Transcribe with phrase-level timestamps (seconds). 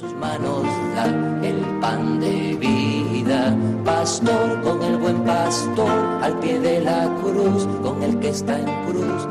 [0.00, 0.62] Sus manos
[0.94, 1.06] da
[1.42, 3.52] el pan de vida,
[3.84, 5.90] pastor con el buen pastor,
[6.22, 9.26] al pie de la cruz, con el que está en cruz,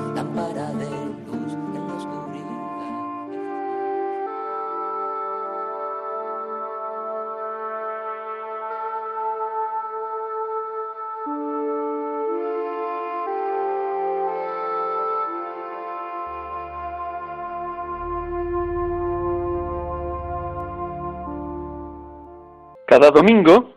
[23.00, 23.76] Cada domingo,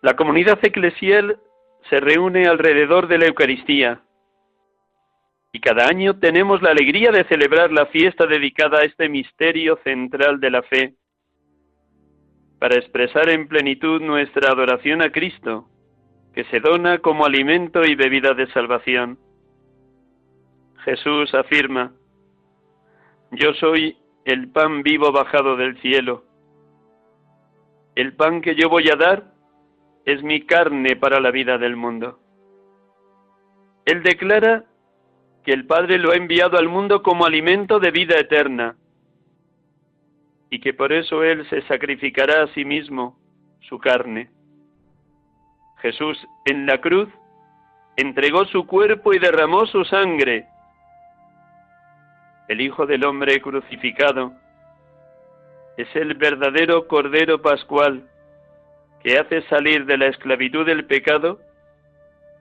[0.00, 1.40] la comunidad eclesial
[1.90, 4.00] se reúne alrededor de la Eucaristía
[5.52, 10.38] y cada año tenemos la alegría de celebrar la fiesta dedicada a este misterio central
[10.38, 10.94] de la fe
[12.60, 15.68] para expresar en plenitud nuestra adoración a Cristo,
[16.32, 19.18] que se dona como alimento y bebida de salvación.
[20.84, 21.92] Jesús afirma,
[23.32, 26.25] Yo soy el pan vivo bajado del cielo.
[27.96, 29.24] El pan que yo voy a dar
[30.04, 32.20] es mi carne para la vida del mundo.
[33.86, 34.64] Él declara
[35.42, 38.76] que el Padre lo ha enviado al mundo como alimento de vida eterna
[40.50, 43.18] y que por eso Él se sacrificará a sí mismo
[43.60, 44.28] su carne.
[45.78, 47.08] Jesús en la cruz
[47.96, 50.46] entregó su cuerpo y derramó su sangre.
[52.48, 54.34] El Hijo del Hombre crucificado
[55.76, 58.08] es el verdadero Cordero Pascual
[59.02, 61.38] que hace salir de la esclavitud del pecado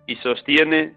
[0.07, 0.95] y sostiene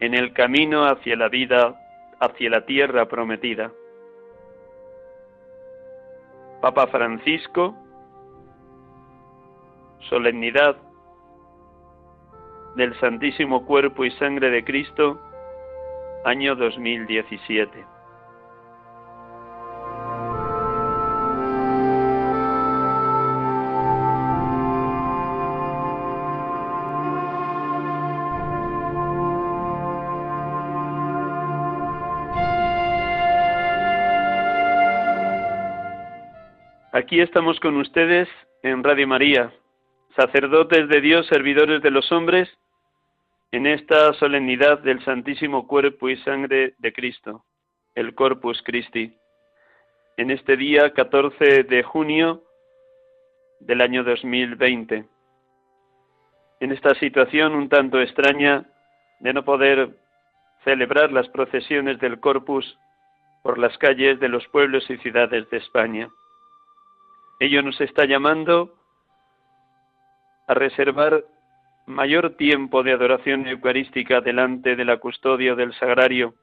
[0.00, 1.74] en el camino hacia la vida,
[2.20, 3.72] hacia la tierra prometida.
[6.60, 7.74] Papa Francisco,
[10.08, 10.76] solemnidad
[12.76, 15.20] del Santísimo Cuerpo y Sangre de Cristo,
[16.24, 17.91] año 2017.
[37.12, 38.26] Aquí estamos con ustedes
[38.62, 39.52] en Radio María,
[40.16, 42.48] sacerdotes de Dios, servidores de los hombres,
[43.50, 47.44] en esta solemnidad del Santísimo Cuerpo y Sangre de Cristo,
[47.94, 49.14] el Corpus Christi,
[50.16, 52.44] en este día 14 de junio
[53.60, 55.04] del año 2020.
[56.60, 58.64] En esta situación un tanto extraña
[59.20, 59.90] de no poder
[60.64, 62.78] celebrar las procesiones del Corpus
[63.42, 66.08] por las calles de los pueblos y ciudades de España.
[67.40, 68.74] Ello nos está llamando
[70.46, 71.24] a reservar
[71.86, 76.34] mayor tiempo de adoración eucarística delante de la custodia del sagrario,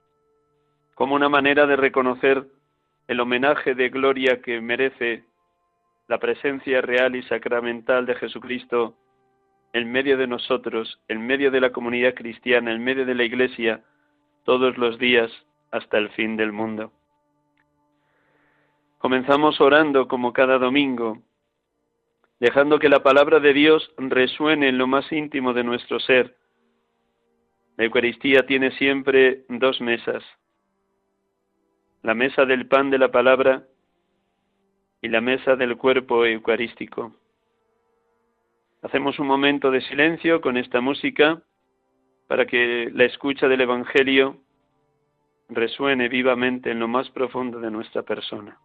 [0.95, 2.45] como una manera de reconocer
[3.07, 5.23] el homenaje de gloria que merece
[6.07, 8.97] la presencia real y sacramental de Jesucristo
[9.73, 13.83] en medio de nosotros, en medio de la comunidad cristiana, en medio de la Iglesia,
[14.43, 15.31] todos los días
[15.71, 16.91] hasta el fin del mundo.
[18.99, 21.23] Comenzamos orando como cada domingo,
[22.41, 26.35] dejando que la palabra de Dios resuene en lo más íntimo de nuestro ser.
[27.77, 30.21] La Eucaristía tiene siempre dos mesas,
[32.03, 33.63] la mesa del pan de la palabra
[35.01, 37.15] y la mesa del cuerpo eucarístico.
[38.81, 41.41] Hacemos un momento de silencio con esta música
[42.27, 44.41] para que la escucha del Evangelio
[45.47, 48.59] resuene vivamente en lo más profundo de nuestra persona.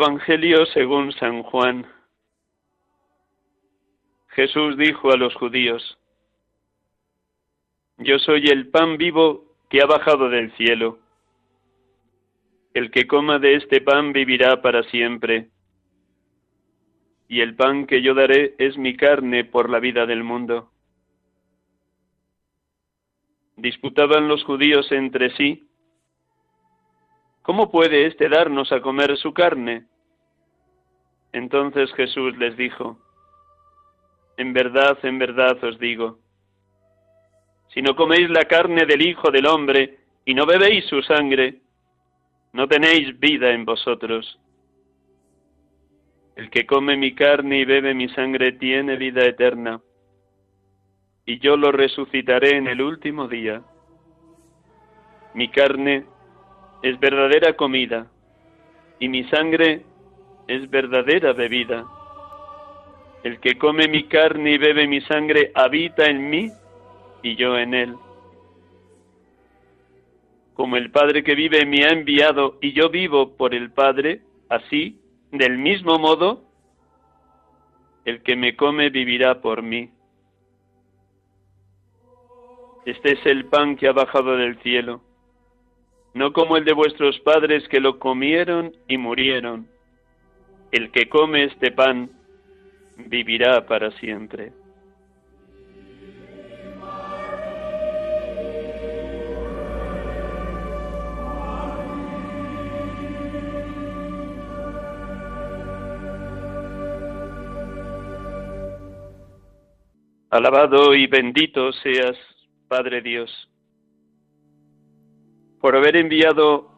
[0.00, 1.86] Evangelio según San Juan.
[4.28, 5.98] Jesús dijo a los judíos,
[7.98, 11.00] Yo soy el pan vivo que ha bajado del cielo.
[12.72, 15.50] El que coma de este pan vivirá para siempre.
[17.28, 20.70] Y el pan que yo daré es mi carne por la vida del mundo.
[23.56, 25.70] Disputaban los judíos entre sí
[27.42, 29.89] ¿Cómo puede éste darnos a comer su carne?
[31.32, 32.98] Entonces Jesús les dijo,
[34.36, 36.18] En verdad, en verdad os digo,
[37.72, 41.60] si no coméis la carne del Hijo del Hombre y no bebéis su sangre,
[42.52, 44.40] no tenéis vida en vosotros.
[46.34, 49.80] El que come mi carne y bebe mi sangre tiene vida eterna,
[51.26, 53.62] y yo lo resucitaré en el último día.
[55.34, 56.06] Mi carne
[56.82, 58.10] es verdadera comida
[58.98, 59.84] y mi sangre
[60.50, 61.86] es verdadera bebida.
[63.22, 66.50] El que come mi carne y bebe mi sangre habita en mí
[67.22, 67.94] y yo en él.
[70.54, 74.98] Como el Padre que vive me ha enviado y yo vivo por el Padre, así,
[75.30, 76.42] del mismo modo,
[78.04, 79.90] el que me come vivirá por mí.
[82.86, 85.00] Este es el pan que ha bajado del cielo
[86.12, 89.69] no como el de vuestros padres que lo comieron y murieron.
[90.72, 92.10] El que come este pan
[92.96, 94.52] vivirá para siempre.
[110.30, 112.16] Alabado y bendito seas,
[112.68, 113.50] Padre Dios
[115.60, 116.68] por haber enviado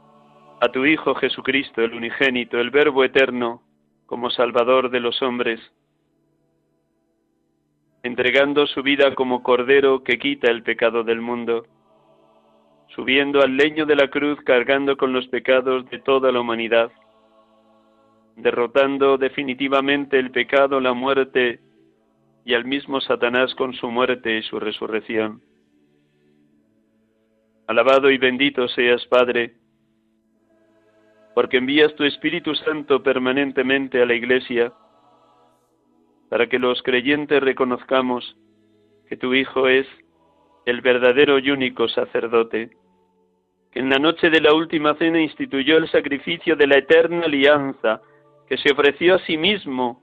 [0.61, 3.63] a tu Hijo Jesucristo, el unigénito, el Verbo eterno,
[4.13, 5.59] como Salvador de los hombres,
[8.03, 11.65] entregando su vida como Cordero que quita el pecado del mundo,
[12.89, 16.93] subiendo al leño de la cruz cargando con los pecados de toda la humanidad,
[18.37, 21.61] derrotando definitivamente el pecado, la muerte
[22.45, 25.41] y al mismo Satanás con su muerte y su resurrección.
[27.67, 29.55] Alabado y bendito seas, Padre,
[31.35, 34.73] porque envías tu Espíritu Santo permanentemente a la Iglesia,
[36.29, 38.37] para que los creyentes reconozcamos
[39.09, 39.87] que tu Hijo es
[40.65, 42.71] el verdadero y único sacerdote,
[43.71, 48.01] que en la noche de la última cena instituyó el sacrificio de la eterna alianza,
[48.49, 50.03] que se ofreció a sí mismo,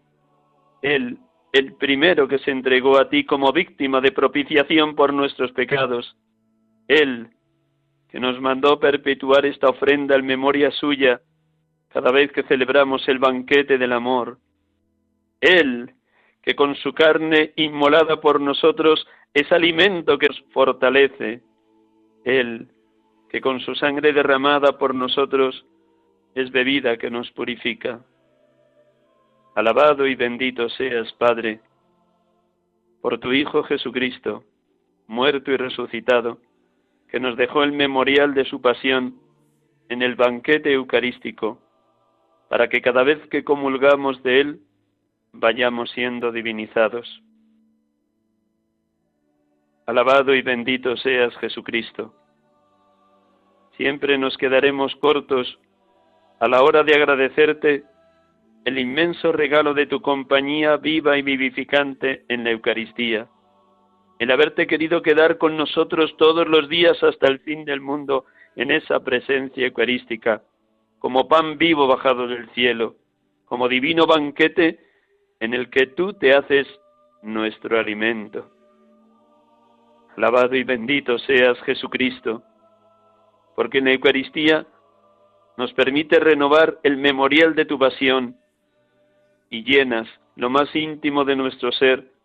[0.82, 1.20] Él,
[1.54, 6.18] el primero que se entregó a ti como víctima de propiciación por nuestros pecados,
[6.88, 7.30] Él,
[8.10, 11.22] que nos mandó perpetuar esta ofrenda en memoria suya
[11.90, 14.38] cada vez que celebramos el banquete del amor.
[15.42, 15.94] Él,
[16.42, 21.42] que con su carne inmolada por nosotros es alimento que nos fortalece.
[22.24, 22.70] Él,
[23.30, 25.66] que con su sangre derramada por nosotros
[26.36, 28.02] es bebida que nos purifica.
[29.56, 31.62] Alabado y bendito seas, Padre,
[33.02, 34.44] por tu Hijo Jesucristo,
[35.08, 36.40] muerto y resucitado,
[37.10, 39.16] que nos dejó el memorial de su pasión
[39.90, 41.60] en el banquete eucarístico,
[42.50, 44.60] para que cada vez que comulgamos de él
[45.34, 47.24] vayamos siendo divinizados.
[49.88, 52.14] Alabado y bendito seas Jesucristo.
[53.76, 55.60] Siempre nos quedaremos cortos
[56.40, 57.84] a la hora de agradecerte
[58.66, 63.28] el inmenso regalo de tu compañía viva y vivificante en la Eucaristía
[64.20, 68.26] el haberte querido quedar con nosotros todos los días hasta el fin del mundo
[68.58, 70.44] en esa presencia eucarística,
[71.00, 72.96] como pan vivo bajado del cielo,
[73.46, 74.80] como divino banquete
[75.40, 76.68] en el que tú te haces
[77.22, 78.52] nuestro alimento.
[80.18, 82.44] Alabado y bendito seas Jesucristo,
[83.56, 84.68] porque en la Eucaristía
[85.56, 88.36] nos permite renovar el memorial de tu pasión
[89.50, 92.19] y llenas lo más íntimo de nuestro ser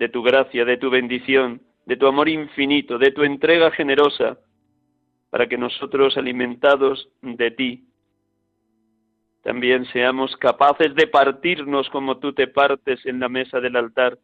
[0.00, 4.38] de tu gracia, de tu bendición, de tu amor infinito, de tu entrega generosa,
[5.28, 7.84] para que nosotros, alimentados de ti,
[9.42, 14.18] también seamos capaces de partirnos como tú te partes en la mesa del altar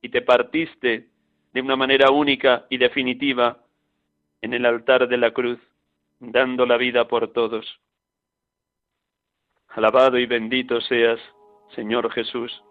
[0.00, 1.08] y te partiste
[1.52, 3.58] de una manera única y definitiva
[4.40, 5.58] en el altar de la cruz,
[6.20, 7.66] dando la vida por todos.
[9.70, 11.18] Alabado y bendito seas,
[11.74, 12.62] Señor Jesús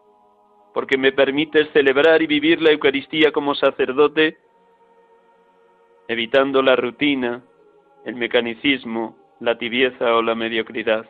[0.74, 4.38] porque me permites celebrar y vivir la Eucaristía como sacerdote,
[6.08, 7.44] evitando la rutina,
[8.06, 11.06] el mecanicismo, la tibieza o la mediocridad.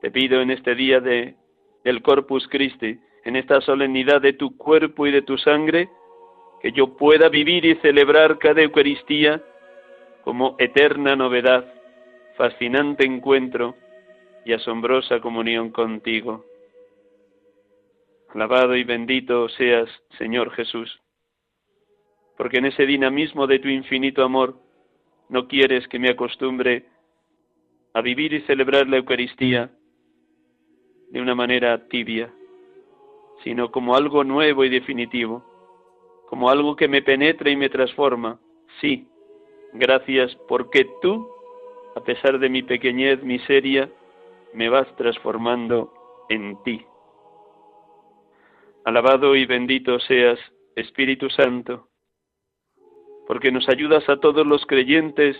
[0.00, 1.34] Te pido en este día de,
[1.84, 5.88] del Corpus Christi, en esta solemnidad de tu cuerpo y de tu sangre,
[6.60, 9.42] que yo pueda vivir y celebrar cada Eucaristía
[10.22, 11.72] como eterna novedad,
[12.36, 13.74] fascinante encuentro
[14.44, 16.44] y asombrosa comunión contigo.
[18.38, 21.00] Alabado y bendito seas, Señor Jesús,
[22.36, 24.54] porque en ese dinamismo de tu infinito amor
[25.28, 26.84] no quieres que me acostumbre
[27.94, 29.72] a vivir y celebrar la Eucaristía
[31.10, 32.32] de una manera tibia,
[33.42, 35.44] sino como algo nuevo y definitivo,
[36.28, 38.38] como algo que me penetra y me transforma.
[38.80, 39.08] Sí,
[39.72, 41.28] gracias porque tú,
[41.96, 43.90] a pesar de mi pequeñez, miseria,
[44.54, 45.92] me vas transformando
[46.28, 46.86] en ti.
[48.84, 50.38] Alabado y bendito seas,
[50.76, 51.88] Espíritu Santo,
[53.26, 55.36] porque nos ayudas a todos los creyentes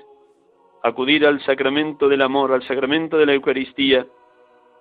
[0.82, 4.06] a acudir al sacramento del amor, al sacramento de la Eucaristía,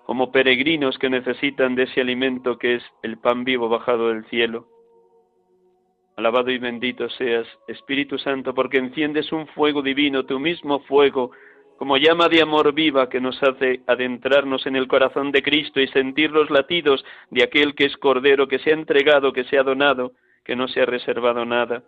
[0.05, 4.67] como peregrinos que necesitan de ese alimento que es el pan vivo bajado del cielo.
[6.15, 11.31] Alabado y bendito seas, Espíritu Santo, porque enciendes un fuego divino, tu mismo fuego,
[11.77, 15.87] como llama de amor viva que nos hace adentrarnos en el corazón de Cristo y
[15.87, 19.63] sentir los latidos de aquel que es Cordero, que se ha entregado, que se ha
[19.63, 21.83] donado, que no se ha reservado nada.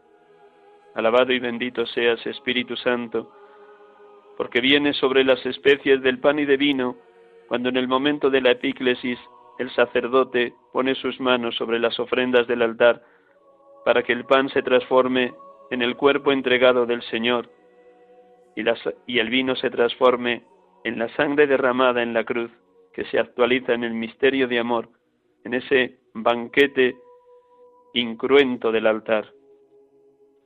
[0.94, 3.32] Alabado y bendito seas, Espíritu Santo,
[4.38, 6.96] porque viene sobre las especies del pan y de vino,
[7.48, 9.18] cuando en el momento de la epíclesis
[9.58, 13.02] el sacerdote pone sus manos sobre las ofrendas del altar,
[13.86, 15.34] para que el pan se transforme
[15.72, 17.50] en el cuerpo entregado del Señor
[19.08, 20.44] y, el vino se transforme
[20.84, 22.52] en la sangre derramada en la cruz,
[22.94, 24.90] que se actualiza en el misterio de amor,
[25.44, 26.96] en ese banquete
[27.94, 29.32] incruento del altar.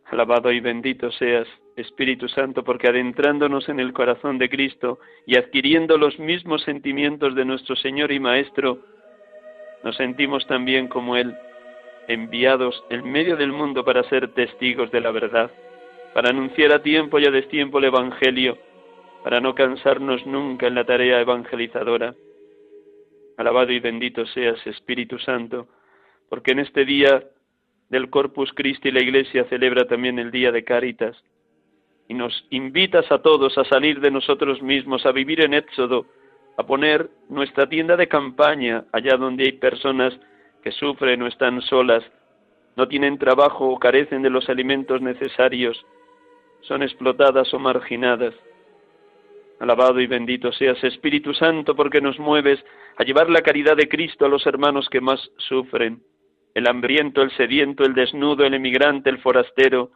[0.06, 5.98] Alabado y bendito seas, Espíritu Santo, porque adentrándonos en el corazón de Cristo y adquiriendo
[5.98, 8.80] los mismos sentimientos de nuestro Señor y Maestro,
[9.84, 11.36] nos sentimos también como Él,
[12.08, 15.52] enviados en medio del mundo para ser testigos de la verdad
[16.14, 18.58] para anunciar a tiempo y a destiempo el Evangelio,
[19.24, 22.14] para no cansarnos nunca en la tarea evangelizadora.
[23.38, 25.68] Alabado y bendito seas, Espíritu Santo,
[26.30, 27.24] porque en este día
[27.90, 31.16] del Corpus Christi la Iglesia celebra también el día de Cáritas
[32.08, 36.06] y nos invitas a todos a salir de nosotros mismos, a vivir en Éxodo,
[36.58, 40.14] a poner nuestra tienda de campaña allá donde hay personas
[40.64, 42.04] que sufren o están solas,
[42.76, 45.84] no tienen trabajo o carecen de los alimentos necesarios,
[46.68, 48.34] son explotadas o marginadas.
[49.60, 52.64] Alabado y bendito seas, Espíritu Santo, porque nos mueves
[52.98, 56.04] a llevar la caridad de Cristo a los hermanos que más sufren,
[56.54, 59.92] el hambriento, el sediento, el desnudo, el emigrante, el forastero,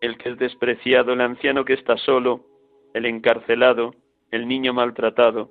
[0.00, 2.46] el que es despreciado, el anciano que está solo,
[2.94, 3.94] el encarcelado,
[4.30, 5.50] el niño maltratado,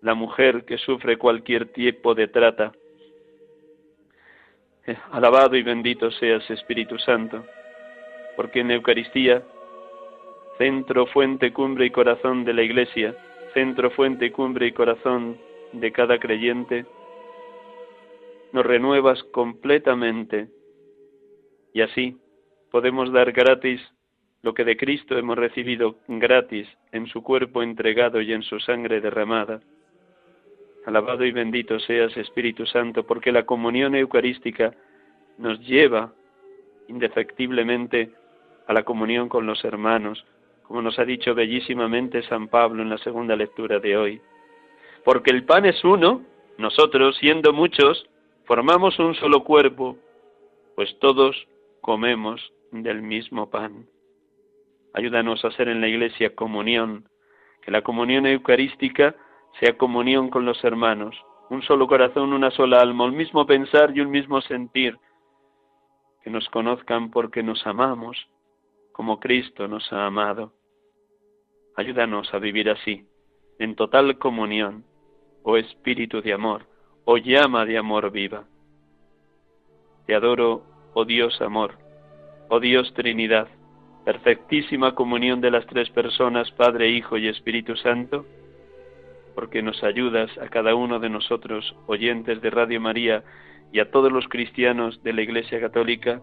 [0.00, 2.72] la mujer que sufre cualquier tipo de trata.
[4.86, 7.44] Eh, alabado y bendito seas, Espíritu Santo
[8.36, 9.42] porque en Eucaristía,
[10.58, 13.14] centro, fuente, cumbre y corazón de la Iglesia,
[13.52, 15.38] centro, fuente, cumbre y corazón
[15.72, 16.86] de cada creyente,
[18.52, 20.48] nos renuevas completamente
[21.72, 22.16] y así
[22.70, 23.80] podemos dar gratis
[24.42, 29.00] lo que de Cristo hemos recibido gratis en su cuerpo entregado y en su sangre
[29.00, 29.60] derramada.
[30.84, 34.74] Alabado y bendito seas Espíritu Santo, porque la comunión eucarística
[35.38, 36.12] nos lleva
[36.88, 38.10] indefectiblemente
[38.66, 40.24] a la comunión con los hermanos,
[40.66, 44.20] como nos ha dicho bellísimamente San Pablo en la segunda lectura de hoy.
[45.04, 46.22] Porque el pan es uno,
[46.56, 48.08] nosotros, siendo muchos,
[48.44, 49.98] formamos un solo cuerpo,
[50.74, 51.46] pues todos
[51.80, 53.86] comemos del mismo pan.
[54.94, 57.08] Ayúdanos a hacer en la Iglesia comunión,
[57.62, 59.14] que la comunión eucarística
[59.60, 61.14] sea comunión con los hermanos,
[61.50, 64.96] un solo corazón, una sola alma, un mismo pensar y un mismo sentir,
[66.22, 68.16] que nos conozcan porque nos amamos
[68.94, 70.52] como Cristo nos ha amado.
[71.76, 73.04] Ayúdanos a vivir así,
[73.58, 74.84] en total comunión,
[75.42, 76.66] oh Espíritu de amor,
[77.04, 78.44] oh llama de amor viva.
[80.06, 80.62] Te adoro,
[80.94, 81.76] oh Dios amor,
[82.48, 83.48] oh Dios Trinidad,
[84.04, 88.24] perfectísima comunión de las tres personas, Padre, Hijo y Espíritu Santo,
[89.34, 93.24] porque nos ayudas a cada uno de nosotros, oyentes de Radio María,
[93.72, 96.22] y a todos los cristianos de la Iglesia Católica,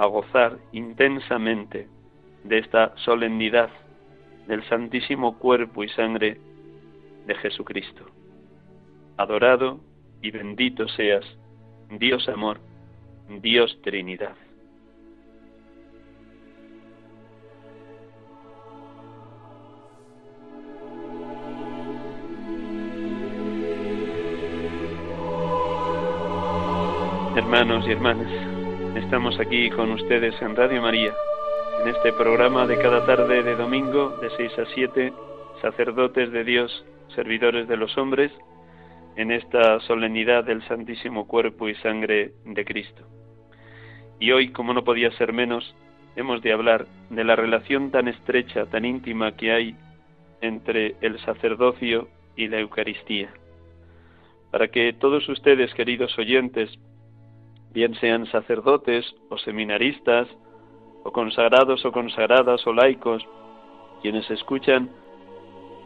[0.00, 1.86] a gozar intensamente
[2.44, 3.68] de esta solemnidad
[4.48, 6.40] del santísimo cuerpo y sangre
[7.26, 8.06] de Jesucristo.
[9.18, 9.78] Adorado
[10.22, 11.26] y bendito seas,
[11.90, 12.60] Dios amor,
[13.42, 14.34] Dios Trinidad.
[27.36, 28.49] hermanos y hermanas.
[28.96, 31.14] Estamos aquí con ustedes en Radio María,
[31.80, 35.12] en este programa de cada tarde de domingo de 6 a 7,
[35.62, 38.32] sacerdotes de Dios, servidores de los hombres,
[39.16, 43.06] en esta solemnidad del Santísimo Cuerpo y Sangre de Cristo.
[44.18, 45.74] Y hoy, como no podía ser menos,
[46.16, 49.76] hemos de hablar de la relación tan estrecha, tan íntima que hay
[50.40, 53.32] entre el sacerdocio y la Eucaristía.
[54.50, 56.76] Para que todos ustedes, queridos oyentes,
[57.72, 60.28] bien sean sacerdotes o seminaristas,
[61.02, 63.26] o consagrados o consagradas o laicos,
[64.02, 64.90] quienes escuchan,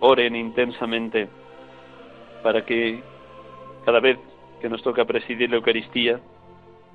[0.00, 1.29] oren intensamente
[2.43, 3.03] para que
[3.85, 4.19] cada vez
[4.61, 6.21] que nos toca presidir la Eucaristía,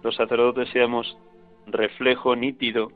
[0.04, 1.18] los sacerdotes seamos
[1.68, 2.92] reflejo nítido,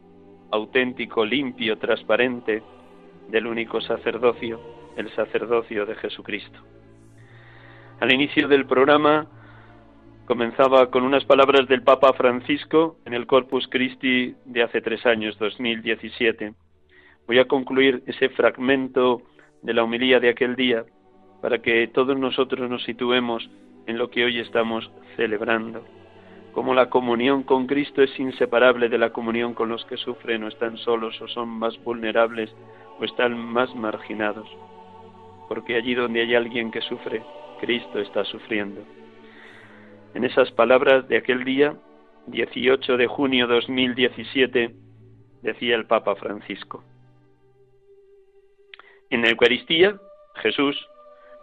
[0.51, 2.63] auténtico, limpio, transparente
[3.29, 4.59] del único sacerdocio,
[4.97, 6.59] el sacerdocio de Jesucristo.
[7.99, 9.27] Al inicio del programa
[10.25, 15.37] comenzaba con unas palabras del Papa Francisco en el Corpus Christi de hace tres años,
[15.37, 16.53] 2017.
[17.27, 19.21] Voy a concluir ese fragmento
[19.61, 20.85] de la homilía de aquel día
[21.41, 23.49] para que todos nosotros nos situemos
[23.85, 25.83] en lo que hoy estamos celebrando.
[26.53, 30.47] Como la comunión con Cristo es inseparable de la comunión con los que sufren o
[30.47, 32.49] están solos o son más vulnerables
[32.99, 34.47] o están más marginados.
[35.49, 37.23] Porque allí donde hay alguien que sufre,
[37.59, 38.81] Cristo está sufriendo.
[40.13, 41.75] En esas palabras de aquel día,
[42.27, 44.75] 18 de junio de 2017,
[45.41, 46.83] decía el Papa Francisco.
[49.09, 49.97] En la Eucaristía,
[50.35, 50.87] Jesús,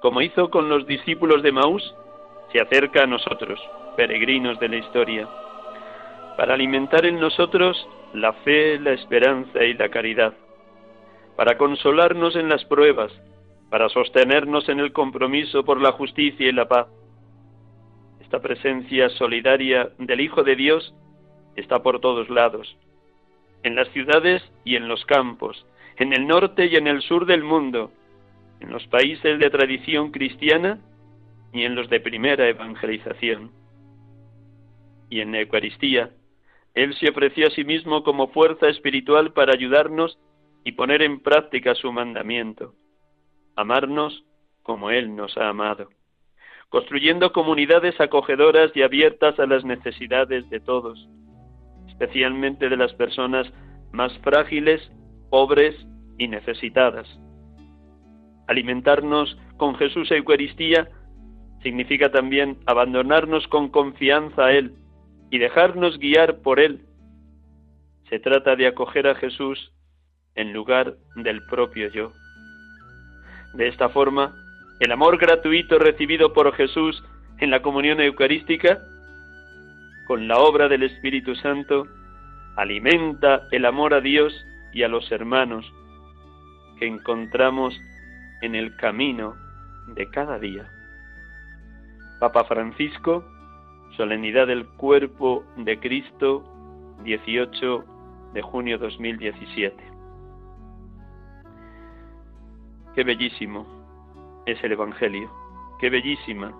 [0.00, 1.94] como hizo con los discípulos de Maús,
[2.52, 3.60] se acerca a nosotros,
[3.96, 5.28] peregrinos de la historia,
[6.36, 10.34] para alimentar en nosotros la fe, la esperanza y la caridad,
[11.36, 13.12] para consolarnos en las pruebas,
[13.68, 16.88] para sostenernos en el compromiso por la justicia y la paz.
[18.30, 20.94] Esta presencia solidaria del Hijo de Dios
[21.56, 22.76] está por todos lados,
[23.64, 25.66] en las ciudades y en los campos,
[25.96, 27.90] en el norte y en el sur del mundo,
[28.60, 30.78] en los países de tradición cristiana
[31.52, 33.50] y en los de primera evangelización.
[35.08, 36.10] Y en la Eucaristía,
[36.74, 40.20] Él se ofreció a sí mismo como fuerza espiritual para ayudarnos
[40.62, 42.74] y poner en práctica su mandamiento,
[43.56, 44.22] amarnos
[44.62, 45.88] como Él nos ha amado,
[46.70, 51.08] construyendo comunidades acogedoras y abiertas a las necesidades de todos,
[51.88, 53.52] especialmente de las personas
[53.92, 54.80] más frágiles,
[55.30, 55.74] pobres
[56.16, 57.08] y necesitadas.
[58.46, 60.88] Alimentarnos con Jesús Eucaristía
[61.62, 64.72] significa también abandonarnos con confianza a Él
[65.30, 66.86] y dejarnos guiar por Él.
[68.08, 69.72] Se trata de acoger a Jesús
[70.36, 72.12] en lugar del propio yo.
[73.54, 74.34] De esta forma,
[74.80, 77.04] el amor gratuito recibido por Jesús
[77.38, 78.80] en la comunión eucarística,
[80.06, 81.86] con la obra del Espíritu Santo,
[82.56, 84.32] alimenta el amor a Dios
[84.72, 85.70] y a los hermanos
[86.78, 87.78] que encontramos
[88.40, 89.36] en el camino
[89.94, 90.66] de cada día.
[92.18, 93.22] Papa Francisco,
[93.98, 96.42] Solemnidad del Cuerpo de Cristo,
[97.04, 97.84] 18
[98.32, 99.76] de junio 2017.
[102.94, 103.79] Qué bellísimo
[104.46, 105.30] es el Evangelio,
[105.78, 106.52] qué bellísima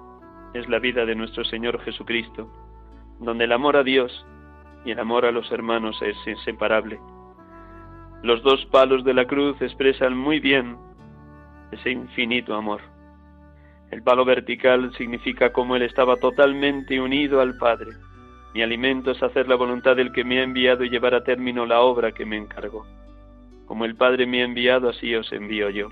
[0.54, 2.50] es la vida de nuestro Señor Jesucristo,
[3.20, 4.26] donde el amor a Dios
[4.84, 6.98] y el amor a los hermanos es inseparable.
[8.22, 10.76] Los dos palos de la cruz expresan muy bien
[11.72, 12.80] ese infinito amor.
[13.90, 17.90] El palo vertical significa como Él estaba totalmente unido al Padre.
[18.54, 21.66] Mi alimento es hacer la voluntad del que me ha enviado y llevar a término
[21.66, 22.86] la obra que me encargó.
[23.66, 25.88] Como el Padre me ha enviado, así os envío yo.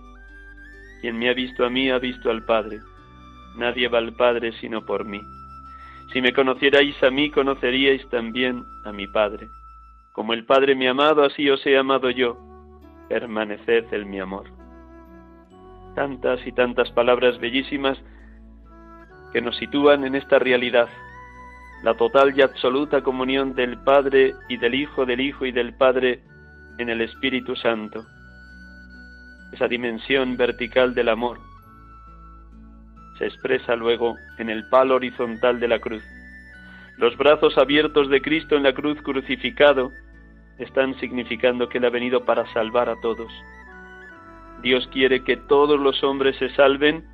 [1.01, 2.81] Quien me ha visto a mí, ha visto al Padre.
[3.57, 5.21] Nadie va al Padre sino por mí.
[6.13, 9.49] Si me conocierais a mí, conoceríais también a mi Padre.
[10.13, 12.39] Como el Padre me ha amado, así os he amado yo.
[13.09, 14.59] Permaneced en mi amor
[15.99, 17.99] tantas y tantas palabras bellísimas
[19.33, 20.89] que nos sitúan en esta realidad,
[21.83, 26.21] la total y absoluta comunión del Padre y del Hijo, del Hijo y del Padre
[26.79, 28.07] en el Espíritu Santo,
[29.53, 31.39] esa dimensión vertical del amor,
[33.19, 36.03] se expresa luego en el palo horizontal de la cruz.
[36.99, 39.91] Los brazos abiertos de Cristo en la cruz crucificado
[40.59, 43.31] están significando que Él ha venido para salvar a todos
[44.63, 47.05] Dios quiere que todos los hombres se salven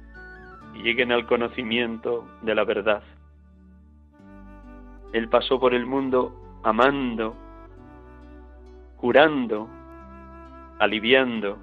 [0.75, 3.03] y lleguen al conocimiento de la verdad.
[5.13, 7.37] Él pasó por el mundo amando,
[8.97, 9.69] curando,
[10.79, 11.59] aliviando,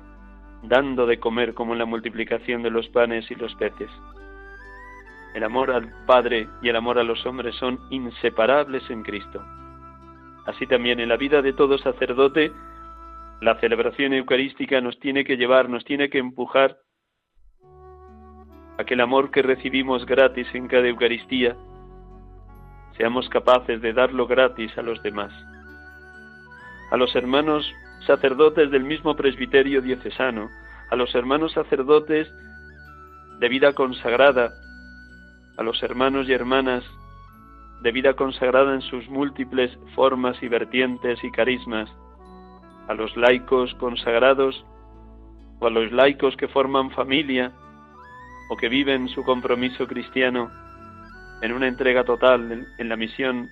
[0.63, 3.89] dando de comer como en la multiplicación de los panes y los peces.
[5.34, 9.41] El amor al Padre y el amor a los hombres son inseparables en Cristo.
[10.45, 12.52] Así también en la vida de todo sacerdote,
[13.41, 16.78] la celebración eucarística nos tiene que llevar, nos tiene que empujar
[18.78, 21.56] a que el amor que recibimos gratis en cada Eucaristía,
[22.97, 25.32] seamos capaces de darlo gratis a los demás.
[26.91, 27.71] A los hermanos
[28.05, 30.49] sacerdotes del mismo presbiterio diocesano,
[30.89, 32.31] a los hermanos sacerdotes
[33.39, 34.51] de vida consagrada,
[35.57, 36.83] a los hermanos y hermanas
[37.81, 41.89] de vida consagrada en sus múltiples formas y vertientes y carismas,
[42.87, 44.65] a los laicos consagrados
[45.59, 47.51] o a los laicos que forman familia
[48.49, 50.51] o que viven su compromiso cristiano
[51.41, 53.47] en una entrega total en la misión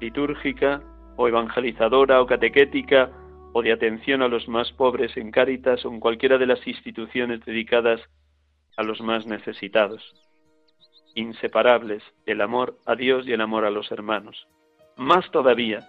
[0.00, 0.80] litúrgica
[1.16, 3.10] o evangelizadora o catequética
[3.56, 7.42] o de atención a los más pobres en Cáritas o en cualquiera de las instituciones
[7.44, 8.00] dedicadas
[8.76, 10.02] a los más necesitados.
[11.14, 14.48] Inseparables el amor a Dios y el amor a los hermanos.
[14.96, 15.88] Más todavía,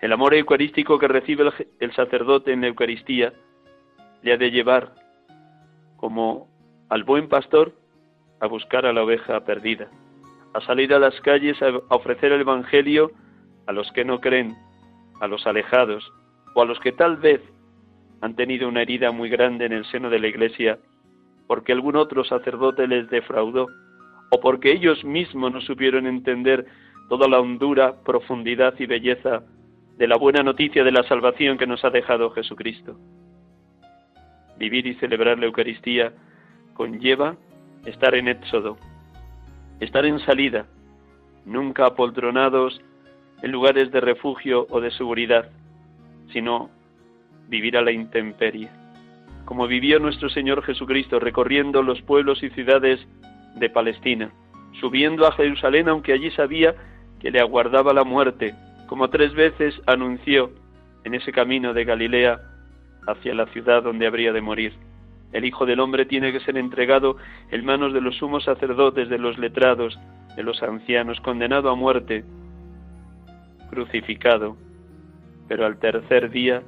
[0.00, 3.34] el amor eucarístico que recibe el, sacerdote en la Eucaristía
[4.22, 4.94] le ha de llevar,
[5.98, 6.48] como
[6.88, 7.74] al buen pastor,
[8.40, 9.90] a buscar a la oveja perdida,
[10.54, 13.12] a salir a las calles a ofrecer el Evangelio
[13.66, 14.56] a los que no creen,
[15.20, 16.10] a los alejados,
[16.54, 17.40] o a los que tal vez
[18.20, 20.78] han tenido una herida muy grande en el seno de la Iglesia
[21.50, 23.66] porque algún otro sacerdote les defraudó,
[24.30, 26.64] o porque ellos mismos no supieron entender
[27.08, 29.42] toda la hondura, profundidad y belleza
[29.98, 32.96] de la buena noticia de la salvación que nos ha dejado Jesucristo.
[34.58, 36.12] Vivir y celebrar la Eucaristía
[36.74, 37.34] conlleva
[37.84, 38.76] estar en éxodo,
[39.80, 40.66] estar en salida,
[41.44, 42.80] nunca apoltronados
[43.42, 45.50] en lugares de refugio o de seguridad,
[46.32, 46.70] sino
[47.48, 48.68] vivir a la intemperie
[49.50, 53.04] como vivió nuestro Señor Jesucristo recorriendo los pueblos y ciudades
[53.56, 54.30] de Palestina,
[54.80, 56.76] subiendo a Jerusalén aunque allí sabía
[57.18, 58.54] que le aguardaba la muerte,
[58.86, 60.52] como tres veces anunció
[61.02, 62.40] en ese camino de Galilea
[63.08, 64.72] hacia la ciudad donde habría de morir.
[65.32, 67.16] El Hijo del Hombre tiene que ser entregado
[67.50, 69.98] en manos de los sumos sacerdotes, de los letrados,
[70.36, 72.24] de los ancianos, condenado a muerte,
[73.70, 74.56] crucificado,
[75.50, 76.62] pero al tercer día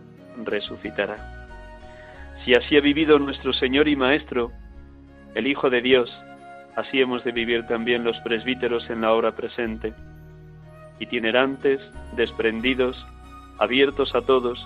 [0.45, 1.47] resucitará.
[2.45, 4.51] Si así ha vivido nuestro Señor y Maestro,
[5.37, 6.11] el Hijo de Dios,
[6.75, 9.95] así hemos de vivir también los presbíteros en la hora presente,
[10.99, 11.81] itinerantes,
[12.17, 13.07] desprendidos,
[13.61, 14.59] abiertos a todos,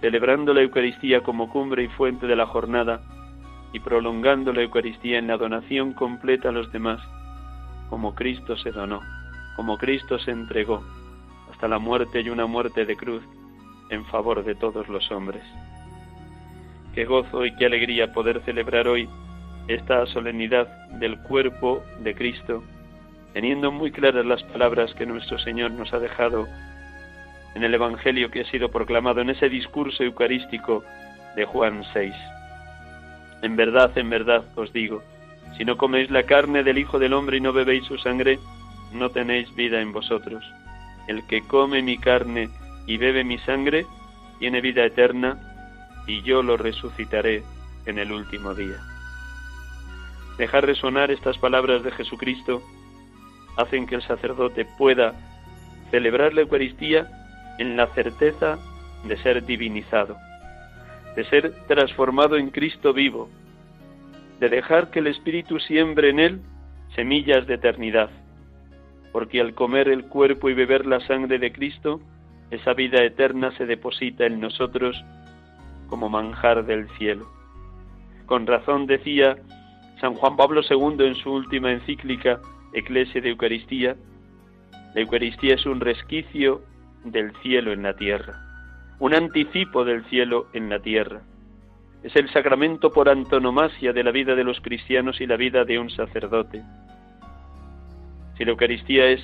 [0.00, 3.00] celebrando la Eucaristía como cumbre y fuente de la jornada
[3.72, 7.00] y prolongando la Eucaristía en la donación completa a los demás,
[7.90, 9.02] como Cristo se donó,
[9.54, 10.82] como Cristo se entregó,
[11.56, 13.22] hasta la muerte y una muerte de cruz
[13.88, 15.42] en favor de todos los hombres.
[16.94, 19.08] Qué gozo y qué alegría poder celebrar hoy
[19.66, 22.62] esta solemnidad del cuerpo de Cristo,
[23.32, 26.46] teniendo muy claras las palabras que nuestro Señor nos ha dejado
[27.54, 30.84] en el Evangelio que ha sido proclamado en ese discurso eucarístico
[31.36, 32.14] de Juan 6.
[33.40, 35.02] En verdad, en verdad os digo,
[35.56, 38.38] si no coméis la carne del Hijo del Hombre y no bebéis su sangre,
[38.92, 40.44] no tenéis vida en vosotros.
[41.06, 42.48] El que come mi carne
[42.86, 43.86] y bebe mi sangre,
[44.38, 45.38] tiene vida eterna,
[46.06, 47.42] y yo lo resucitaré
[47.86, 48.80] en el último día.
[50.38, 52.62] Dejar resonar estas palabras de Jesucristo
[53.56, 55.14] hacen que el sacerdote pueda
[55.90, 57.08] celebrar la Eucaristía
[57.58, 58.58] en la certeza
[59.04, 60.16] de ser divinizado,
[61.14, 63.30] de ser transformado en Cristo vivo,
[64.40, 66.40] de dejar que el Espíritu siembre en él
[66.94, 68.10] semillas de eternidad,
[69.16, 72.02] porque al comer el cuerpo y beber la sangre de Cristo,
[72.50, 75.02] esa vida eterna se deposita en nosotros
[75.88, 77.26] como manjar del cielo.
[78.26, 79.38] Con razón decía
[80.02, 82.42] San Juan Pablo II en su última encíclica
[82.74, 83.96] Eclesia de Eucaristía,
[84.94, 86.60] la Eucaristía es un resquicio
[87.02, 88.34] del cielo en la tierra,
[88.98, 91.22] un anticipo del cielo en la tierra.
[92.02, 95.78] Es el sacramento por antonomasia de la vida de los cristianos y la vida de
[95.78, 96.62] un sacerdote.
[98.36, 99.20] Si la Eucaristía es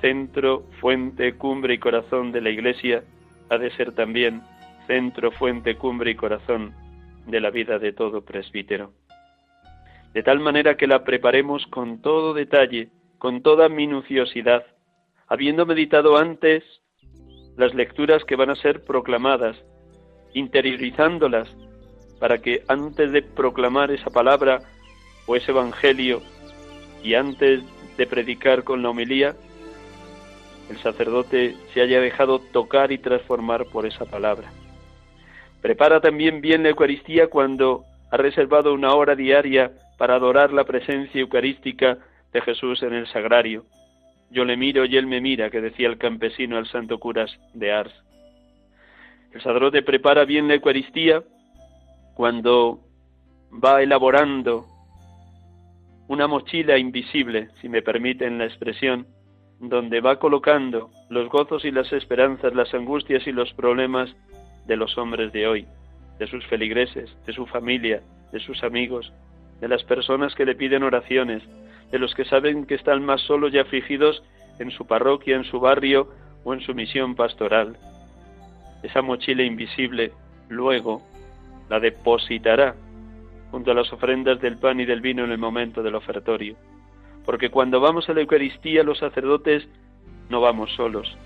[0.00, 3.02] centro, fuente, cumbre y corazón de la Iglesia,
[3.48, 4.42] ha de ser también
[4.86, 6.74] centro, fuente, cumbre y corazón
[7.26, 8.92] de la vida de todo presbítero.
[10.14, 12.88] De tal manera que la preparemos con todo detalle,
[13.18, 14.64] con toda minuciosidad,
[15.26, 16.62] habiendo meditado antes
[17.56, 19.56] las lecturas que van a ser proclamadas,
[20.34, 21.48] interiorizándolas,
[22.20, 24.60] para que antes de proclamar esa palabra
[25.26, 26.22] o ese evangelio
[27.02, 27.62] y antes
[27.96, 29.34] de predicar con la homilía,
[30.70, 34.50] el sacerdote se haya dejado tocar y transformar por esa palabra.
[35.62, 41.20] Prepara también bien la Eucaristía cuando ha reservado una hora diaria para adorar la presencia
[41.20, 41.98] eucarística
[42.32, 43.64] de Jesús en el sagrario.
[44.30, 47.72] Yo le miro y él me mira, que decía el campesino al santo curas de
[47.72, 47.94] Ars.
[49.32, 51.22] El sacerdote prepara bien la Eucaristía
[52.14, 52.80] cuando
[53.52, 54.66] va elaborando
[56.08, 59.06] una mochila invisible, si me permiten la expresión,
[59.58, 64.14] donde va colocando los gozos y las esperanzas, las angustias y los problemas
[64.66, 65.66] de los hombres de hoy,
[66.18, 69.12] de sus feligreses, de su familia, de sus amigos,
[69.60, 71.42] de las personas que le piden oraciones,
[71.90, 74.22] de los que saben que están más solos y afligidos
[74.58, 76.08] en su parroquia, en su barrio
[76.44, 77.76] o en su misión pastoral.
[78.82, 80.12] Esa mochila invisible
[80.48, 81.02] luego
[81.68, 82.76] la depositará
[83.56, 86.56] junto a las ofrendas del pan y del vino en el momento del ofertorio.
[87.24, 89.66] Porque cuando vamos a la Eucaristía los sacerdotes
[90.28, 91.16] no vamos solos,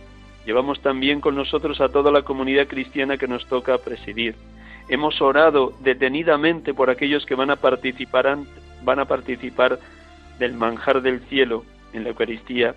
[0.46, 4.36] llevamos también con nosotros a toda la comunidad cristiana que nos toca presidir.
[4.88, 8.38] Hemos orado detenidamente por aquellos que van a participar,
[8.84, 9.80] van a participar
[10.38, 12.76] del manjar del cielo en la Eucaristía,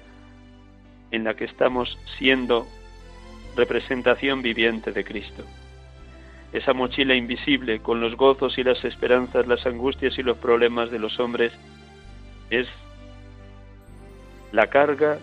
[1.11, 2.65] en la que estamos siendo
[3.55, 5.43] representación viviente de Cristo.
[6.53, 10.99] Esa mochila invisible con los gozos y las esperanzas, las angustias y los problemas de
[10.99, 11.51] los hombres
[12.51, 12.67] es
[14.51, 15.17] la carga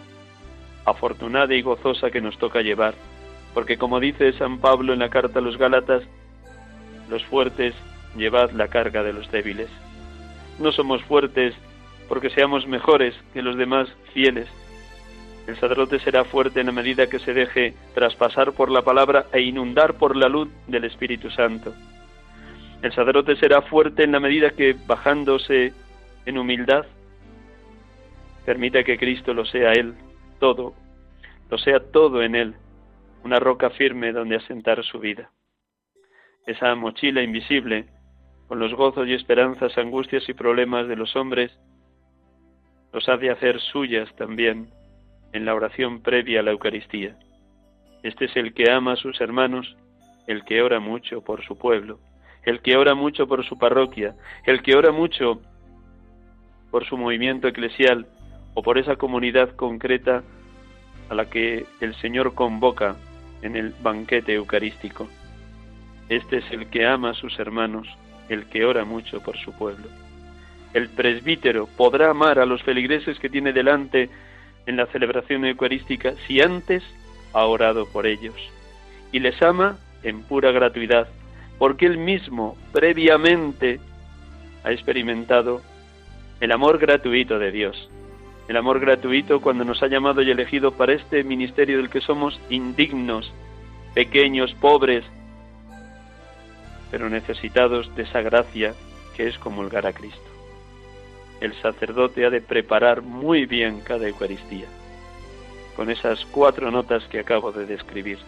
[0.85, 2.95] afortunada y gozosa que nos toca llevar,
[3.55, 6.03] porque como dice San Pablo en la carta a los Gálatas,
[7.09, 7.75] los fuertes
[8.17, 9.69] llevad la carga de los débiles.
[10.59, 11.55] No somos fuertes
[12.09, 14.49] porque seamos mejores que los demás fieles.
[15.51, 19.41] El sacerdote será fuerte en la medida que se deje traspasar por la palabra e
[19.41, 21.75] inundar por la luz del Espíritu Santo.
[22.83, 25.73] El sacerdote será fuerte en la medida que, bajándose
[26.25, 26.87] en humildad,
[28.47, 29.95] permita que Cristo lo sea Él
[30.39, 30.73] todo,
[31.51, 32.55] lo sea todo en Él,
[33.25, 35.33] una roca firme donde asentar su vida
[36.47, 37.87] esa mochila invisible,
[38.47, 41.51] con los gozos y esperanzas, angustias y problemas de los hombres,
[42.93, 44.71] los ha de hacer suyas también
[45.33, 47.17] en la oración previa a la Eucaristía.
[48.03, 49.77] Este es el que ama a sus hermanos,
[50.27, 51.99] el que ora mucho por su pueblo,
[52.45, 54.15] el que ora mucho por su parroquia,
[54.47, 55.41] el que ora mucho
[56.71, 58.07] por su movimiento eclesial
[58.55, 60.23] o por esa comunidad concreta
[61.09, 62.97] a la que el Señor convoca
[63.43, 65.09] en el banquete eucarístico.
[66.09, 67.89] Este es el que ama a sus hermanos,
[68.29, 69.87] el que ora mucho por su pueblo.
[70.73, 74.09] El presbítero podrá amar a los feligreses que tiene delante
[74.71, 76.83] en la celebración eucarística si antes
[77.33, 78.35] ha orado por ellos.
[79.13, 81.09] Y les ama en pura gratuidad,
[81.59, 83.81] porque él mismo previamente
[84.65, 85.61] ha experimentado
[86.41, 87.91] el amor gratuito de Dios.
[88.49, 92.41] El amor gratuito cuando nos ha llamado y elegido para este ministerio del que somos
[92.49, 93.31] indignos,
[93.95, 95.05] pequeños, pobres,
[96.91, 98.75] pero necesitados de esa gracia
[99.17, 100.30] que es comulgar a Cristo.
[101.41, 104.67] El sacerdote ha de preparar muy bien cada Eucaristía,
[105.75, 108.19] con esas cuatro notas que acabo de describir,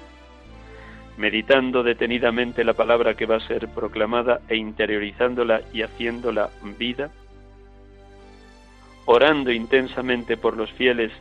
[1.18, 7.10] meditando detenidamente la palabra que va a ser proclamada e interiorizándola y haciéndola vida,
[9.04, 11.12] orando intensamente por los fieles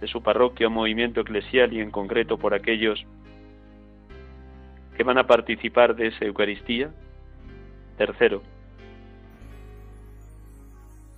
[0.00, 3.04] de su parroquia o movimiento eclesial y en concreto por aquellos
[4.96, 6.90] que van a participar de esa Eucaristía.
[7.96, 8.42] Tercero,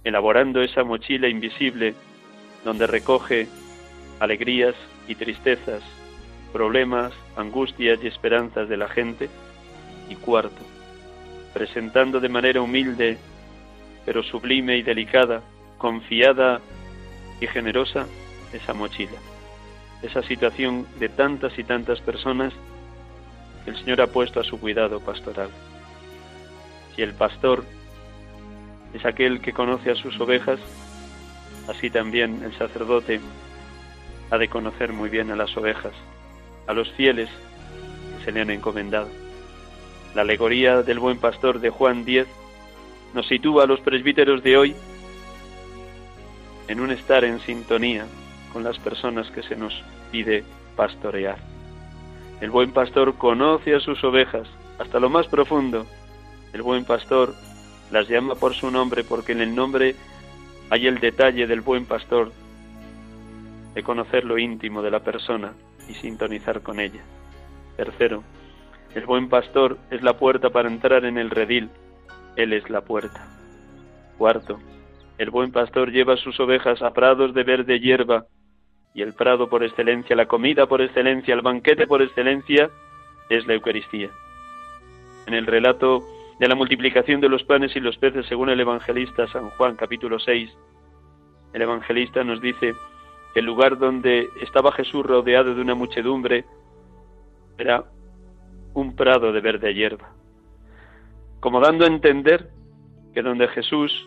[0.06, 1.94] elaborando esa mochila invisible
[2.64, 3.48] donde recoge
[4.20, 4.76] alegrías
[5.08, 5.82] y tristezas,
[6.52, 9.28] problemas, angustias y esperanzas de la gente.
[10.08, 10.62] Y cuarto,
[11.52, 13.18] presentando de manera humilde,
[14.04, 15.42] pero sublime y delicada,
[15.78, 16.60] confiada
[17.40, 18.06] y generosa,
[18.52, 19.18] esa mochila,
[20.02, 22.52] esa situación de tantas y tantas personas
[23.66, 25.50] el Señor ha puesto a su cuidado pastoral.
[26.94, 27.64] Si el pastor
[28.96, 30.58] es aquel que conoce a sus ovejas,
[31.68, 33.20] así también el sacerdote
[34.30, 35.92] ha de conocer muy bien a las ovejas,
[36.66, 37.28] a los fieles
[38.18, 39.08] que se le han encomendado.
[40.14, 42.26] La alegoría del buen pastor de Juan 10
[43.12, 44.74] nos sitúa a los presbíteros de hoy
[46.68, 48.06] en un estar en sintonía
[48.50, 49.74] con las personas que se nos
[50.10, 50.42] pide
[50.74, 51.36] pastorear.
[52.40, 55.86] El buen pastor conoce a sus ovejas hasta lo más profundo.
[56.54, 57.34] El buen pastor
[57.90, 59.94] las llama por su nombre porque en el nombre
[60.70, 62.32] hay el detalle del buen pastor
[63.74, 65.52] de conocer lo íntimo de la persona
[65.88, 67.02] y sintonizar con ella.
[67.76, 68.24] Tercero,
[68.94, 71.68] el buen pastor es la puerta para entrar en el redil.
[72.36, 73.28] Él es la puerta.
[74.16, 74.58] Cuarto,
[75.18, 78.24] el buen pastor lleva sus ovejas a prados de verde hierba
[78.94, 82.70] y el prado por excelencia, la comida por excelencia, el banquete por excelencia,
[83.28, 84.08] es la Eucaristía.
[85.26, 86.02] En el relato
[86.38, 90.18] de la multiplicación de los panes y los peces según el evangelista San Juan capítulo
[90.18, 90.50] 6.
[91.54, 92.74] El evangelista nos dice
[93.32, 96.44] que el lugar donde estaba Jesús rodeado de una muchedumbre
[97.56, 97.84] era
[98.74, 100.10] un prado de verde hierba,
[101.40, 102.50] como dando a entender
[103.14, 104.06] que donde Jesús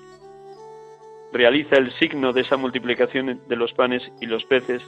[1.33, 4.83] realiza el signo de esa multiplicación de los panes y los peces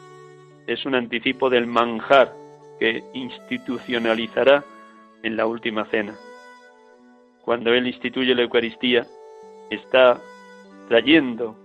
[0.68, 2.34] es un anticipo del manjar
[2.80, 4.64] que institucionalizará
[5.24, 6.16] en la última cena.
[7.44, 9.06] Cuando Él instituye la Eucaristía,
[9.70, 10.20] está
[10.88, 11.56] trayendo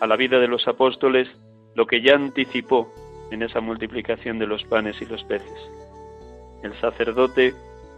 [0.00, 1.28] a la vida de los apóstoles
[1.74, 2.92] lo que ya anticipó
[3.30, 5.70] en esa multiplicación de los panes y los peces.
[6.62, 7.54] El sacerdote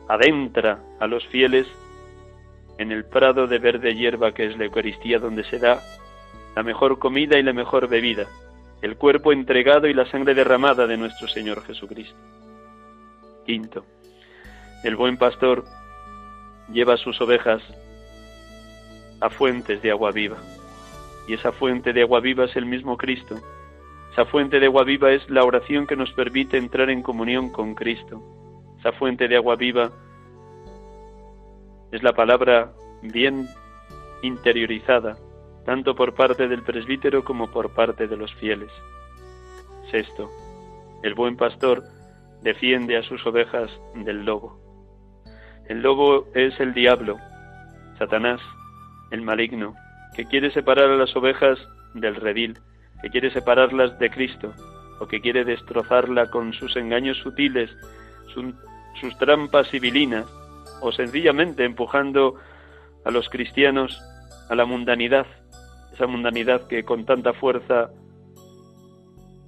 [0.08, 1.66] adentra a los fieles
[2.78, 5.80] en el prado de verde hierba que es la Eucaristía, donde se da
[6.56, 8.26] la mejor comida y la mejor bebida,
[8.82, 12.16] el cuerpo entregado y la sangre derramada de nuestro Señor Jesucristo.
[13.44, 13.84] Quinto,
[14.84, 15.64] el buen pastor
[16.72, 17.62] lleva sus ovejas
[19.20, 20.38] a fuentes de agua viva,
[21.26, 23.36] y esa fuente de agua viva es el mismo Cristo.
[24.12, 27.74] Esa fuente de agua viva es la oración que nos permite entrar en comunión con
[27.74, 28.22] Cristo.
[28.80, 29.90] Esa fuente de agua viva
[31.92, 33.48] es la palabra bien
[34.22, 35.16] interiorizada,
[35.64, 38.70] tanto por parte del presbítero como por parte de los fieles.
[39.90, 40.30] Sexto,
[41.02, 41.82] el buen pastor
[42.42, 44.67] defiende a sus ovejas del lobo.
[45.68, 47.18] El lobo es el diablo,
[47.98, 48.40] Satanás,
[49.10, 49.74] el maligno,
[50.16, 51.58] que quiere separar a las ovejas
[51.92, 52.58] del redil,
[53.02, 54.54] que quiere separarlas de Cristo,
[54.98, 57.70] o que quiere destrozarla con sus engaños sutiles,
[58.32, 60.26] sus trampas civilinas,
[60.80, 62.36] o sencillamente empujando
[63.04, 64.00] a los cristianos
[64.48, 65.26] a la mundanidad,
[65.92, 67.90] esa mundanidad que con tanta fuerza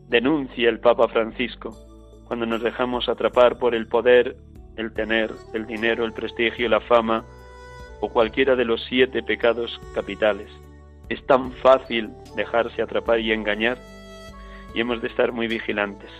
[0.09, 1.75] denuncia el Papa Francisco,
[2.27, 4.37] cuando nos dejamos atrapar por el poder,
[4.81, 7.25] el tener, el dinero, el prestigio, la fama
[8.01, 10.49] o cualquiera de los siete pecados capitales.
[11.09, 13.79] Es tan fácil dejarse atrapar y engañar
[14.75, 16.11] y hemos de estar muy vigilantes.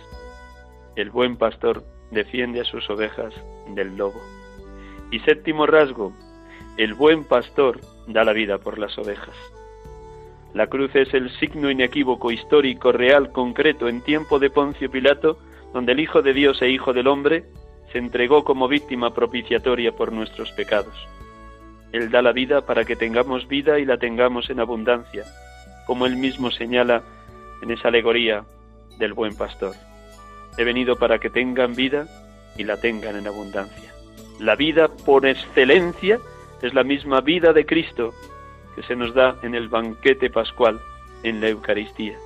[0.95, 3.33] El buen pastor defiende a sus ovejas
[3.73, 4.21] del lobo.
[5.09, 6.13] Y séptimo rasgo,
[6.77, 9.35] el buen pastor da la vida por las ovejas.
[10.53, 15.39] La cruz es el signo inequívoco, histórico, real, concreto, en tiempo de Poncio Pilato,
[15.73, 17.45] donde el Hijo de Dios e Hijo del Hombre
[17.91, 20.95] se entregó como víctima propiciatoria por nuestros pecados.
[21.91, 25.25] Él da la vida para que tengamos vida y la tengamos en abundancia,
[25.85, 27.03] como él mismo señala
[27.61, 28.45] en esa alegoría
[28.97, 29.75] del buen pastor.
[30.57, 32.07] He venido para que tengan vida
[32.57, 33.93] y la tengan en abundancia.
[34.39, 36.19] La vida por excelencia
[36.61, 38.13] es la misma vida de Cristo
[38.75, 40.79] que se nos da en el banquete pascual,
[41.23, 42.17] en la Eucaristía.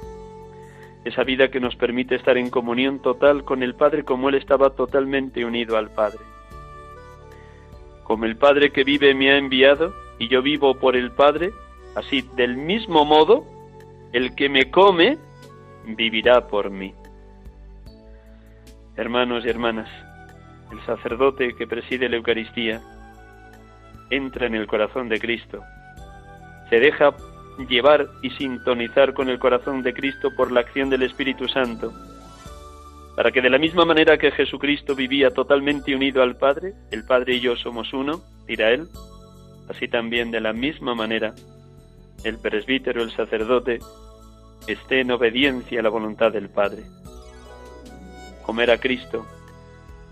[1.05, 4.71] Esa vida que nos permite estar en comunión total con el Padre como Él estaba
[4.71, 6.19] totalmente unido al Padre.
[8.03, 11.51] Como el Padre que vive me ha enviado y yo vivo por el Padre,
[11.95, 13.45] así del mismo modo,
[14.13, 15.17] el que me come
[15.85, 16.93] vivirá por mí.
[18.95, 19.89] Hermanos y hermanas,
[20.71, 22.81] el sacerdote que preside la Eucaristía,
[24.09, 25.61] entra en el corazón de Cristo,
[26.69, 27.13] se deja
[27.69, 31.93] llevar y sintonizar con el corazón de Cristo por la acción del Espíritu Santo,
[33.15, 37.35] para que de la misma manera que Jesucristo vivía totalmente unido al Padre, el Padre
[37.35, 38.87] y yo somos uno, dirá él,
[39.69, 41.33] así también de la misma manera
[42.23, 43.79] el presbítero, el sacerdote,
[44.67, 46.83] esté en obediencia a la voluntad del Padre.
[48.43, 49.25] Comer a Cristo,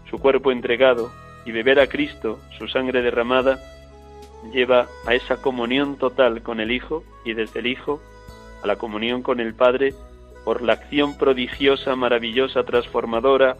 [0.09, 1.11] su cuerpo entregado
[1.45, 3.59] y beber a Cristo, su sangre derramada,
[4.51, 8.01] lleva a esa comunión total con el Hijo y desde el Hijo
[8.63, 9.93] a la comunión con el Padre
[10.43, 13.57] por la acción prodigiosa, maravillosa, transformadora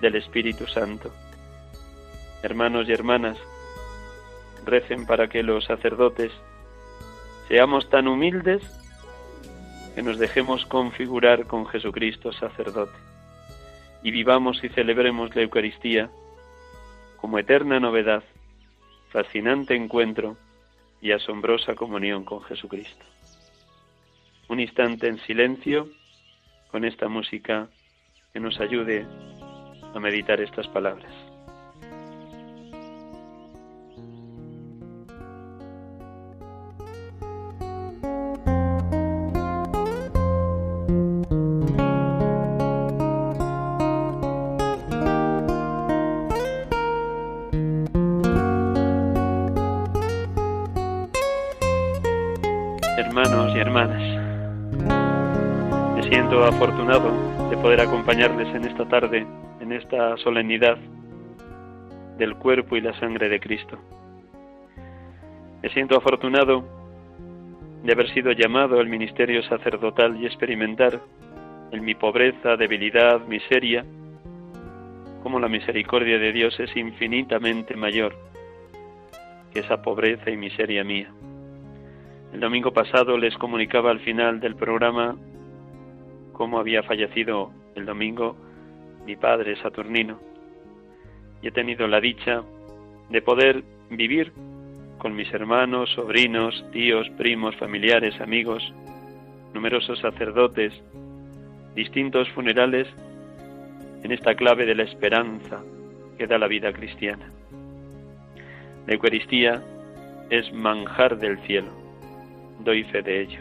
[0.00, 1.10] del Espíritu Santo.
[2.42, 3.38] Hermanos y hermanas,
[4.64, 6.32] recen para que los sacerdotes
[7.48, 8.62] seamos tan humildes
[9.94, 12.96] que nos dejemos configurar con Jesucristo sacerdote
[14.02, 16.10] y vivamos y celebremos la Eucaristía
[17.16, 18.22] como eterna novedad,
[19.10, 20.36] fascinante encuentro
[21.00, 23.04] y asombrosa comunión con Jesucristo.
[24.48, 25.88] Un instante en silencio
[26.70, 27.68] con esta música
[28.32, 29.06] que nos ayude
[29.94, 31.27] a meditar estas palabras.
[58.58, 59.24] En esta tarde,
[59.60, 60.76] en esta solemnidad
[62.18, 63.78] del cuerpo y la sangre de Cristo.
[65.62, 66.64] Me siento afortunado
[67.84, 71.00] de haber sido llamado al ministerio sacerdotal y experimentar
[71.70, 73.84] en mi pobreza, debilidad, miseria,
[75.22, 78.16] como la misericordia de Dios es infinitamente mayor
[79.52, 81.12] que esa pobreza y miseria mía.
[82.32, 85.16] El domingo pasado les comunicaba al final del programa
[86.32, 88.47] cómo había fallecido el domingo
[89.08, 90.20] mi padre Saturnino.
[91.40, 92.42] Y he tenido la dicha
[93.08, 94.32] de poder vivir
[94.98, 98.62] con mis hermanos, sobrinos, tíos, primos, familiares, amigos,
[99.54, 100.74] numerosos sacerdotes,
[101.74, 102.86] distintos funerales
[104.02, 105.62] en esta clave de la esperanza
[106.18, 107.32] que da la vida cristiana.
[108.86, 109.62] La Eucaristía
[110.28, 111.70] es manjar del cielo,
[112.62, 113.40] doy fe de ello,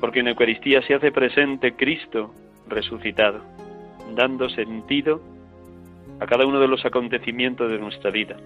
[0.00, 2.32] porque en la Eucaristía se hace presente Cristo
[2.66, 3.42] resucitado,
[4.14, 5.20] dando sentido
[6.20, 8.36] a cada uno de los acontecimientos de nuestra vida,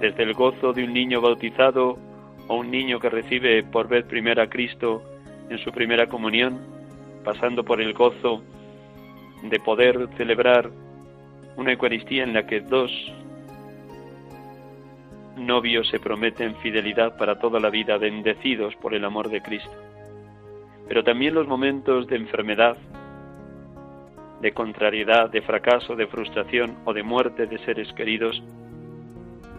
[0.00, 1.98] desde el gozo de un niño bautizado
[2.48, 5.02] o un niño que recibe por vez primera a Cristo
[5.48, 6.60] en su primera comunión,
[7.24, 8.42] pasando por el gozo
[9.42, 10.70] de poder celebrar
[11.56, 12.90] una Eucaristía en la que dos
[15.36, 19.70] novios se prometen fidelidad para toda la vida, bendecidos por el amor de Cristo.
[20.88, 22.76] Pero también los momentos de enfermedad,
[24.40, 28.42] de contrariedad, de fracaso, de frustración o de muerte de seres queridos,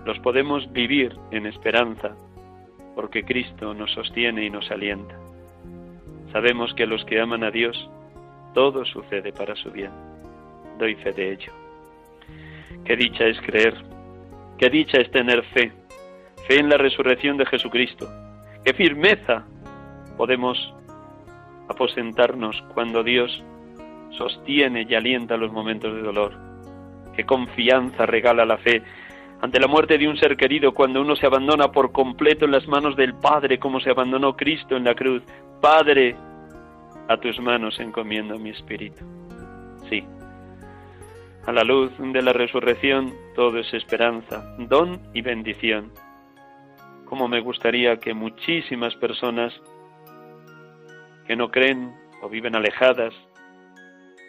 [0.06, 2.16] los podemos vivir en esperanza,
[2.96, 5.16] porque Cristo nos sostiene y nos alienta.
[6.32, 7.90] Sabemos que a los que aman a Dios,
[8.54, 9.92] todo sucede para su bien.
[10.80, 11.52] Doy fe de ello.
[12.86, 13.76] Qué dicha es creer,
[14.58, 15.72] qué dicha es tener fe,
[16.48, 18.08] fe en la resurrección de Jesucristo,
[18.64, 19.46] qué firmeza
[20.18, 20.58] podemos
[21.68, 23.44] aposentarnos cuando Dios
[24.18, 26.34] sostiene y alienta los momentos de dolor,
[27.16, 28.82] qué confianza regala la fe
[29.42, 32.68] ante la muerte de un ser querido cuando uno se abandona por completo en las
[32.68, 35.22] manos del Padre como se abandonó Cristo en la cruz.
[35.62, 36.16] Padre,
[37.08, 39.06] a tus manos encomiendo mi espíritu.
[39.90, 40.04] Sí,
[41.46, 45.92] a la luz de la resurrección todo es esperanza, don y bendición.
[47.06, 49.54] Como me gustaría que muchísimas personas
[51.26, 53.14] que no creen o viven alejadas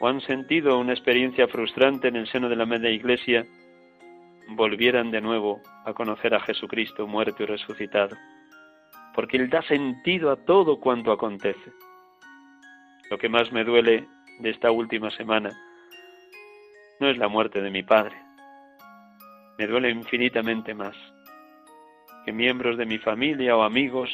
[0.01, 3.47] o han sentido una experiencia frustrante en el seno de la media iglesia
[4.51, 8.17] volvieran de nuevo a conocer a Jesucristo muerto y resucitado,
[9.15, 11.73] porque Él da sentido a todo cuanto acontece.
[13.11, 14.07] Lo que más me duele
[14.41, 15.51] de esta última semana
[17.01, 18.17] no es la muerte de mi padre,
[19.59, 20.97] me duele infinitamente más
[22.25, 24.11] que miembros de mi familia o amigos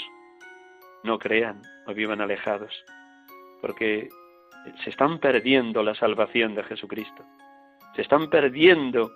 [1.02, 2.72] no crean o vivan alejados,
[3.60, 4.08] porque
[4.82, 7.24] se están perdiendo la salvación de Jesucristo,
[7.94, 9.10] se están perdiendo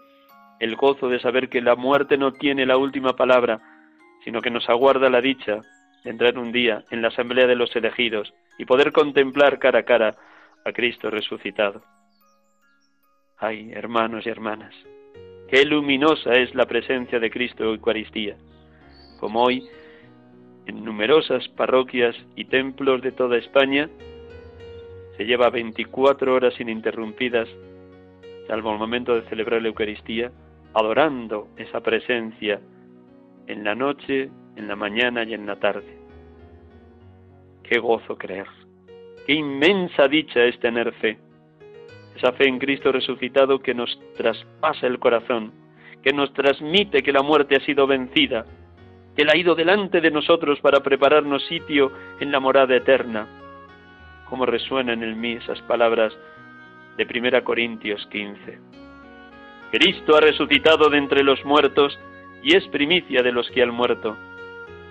[0.61, 3.61] el gozo de saber que la muerte no tiene la última palabra,
[4.25, 5.61] sino que nos aguarda la dicha
[6.05, 9.85] de entrar un día en la asamblea de los elegidos y poder contemplar cara a
[9.85, 10.17] cara
[10.65, 11.83] a Cristo resucitado.
[13.39, 14.75] Ay, hermanos y hermanas,
[15.49, 18.37] qué luminosa es la presencia de Cristo en Eucaristía,
[19.21, 19.69] como hoy
[20.67, 23.89] en numerosas parroquias y templos de toda España
[25.19, 27.49] se lleva 24 horas ininterrumpidas,
[28.47, 30.31] salvo el momento de celebrar la Eucaristía,
[30.73, 32.61] adorando esa presencia
[33.49, 35.99] en la noche, en la mañana y en la tarde.
[37.65, 38.47] Qué gozo creer,
[39.27, 41.19] qué inmensa dicha es tener fe,
[42.17, 45.53] esa fe en Cristo resucitado que nos traspasa el corazón,
[46.03, 48.45] que nos transmite que la muerte ha sido vencida,
[49.17, 51.91] que Él ha ido delante de nosotros para prepararnos sitio
[52.21, 53.38] en la morada eterna.
[54.29, 56.13] Como resuenan en mí esas palabras
[56.97, 58.59] de 1 Corintios 15.
[59.71, 61.99] Cristo ha resucitado de entre los muertos
[62.43, 64.17] y es primicia de los que han muerto.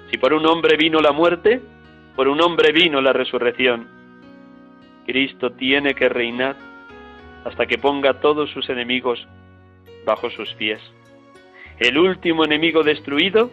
[0.10, 1.62] Si por un hombre vino la muerte,
[2.16, 3.88] por un hombre vino la resurrección.
[5.06, 6.56] Cristo tiene que reinar
[7.46, 9.26] hasta que ponga todos sus enemigos
[10.06, 10.80] bajo sus pies.
[11.80, 13.52] El último enemigo destruido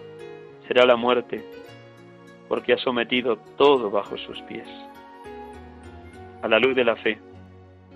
[0.66, 1.44] será la muerte,
[2.48, 4.68] porque ha sometido todo bajo sus pies.
[6.44, 7.18] A la luz de la fe,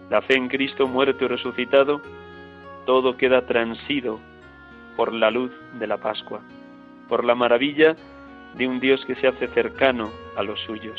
[0.08, 2.00] la fe en Cristo muerto y resucitado,
[2.86, 4.18] todo queda transido
[4.96, 6.40] por la luz de la Pascua,
[7.10, 7.94] por la maravilla
[8.54, 10.98] de un Dios que se hace cercano a los suyos.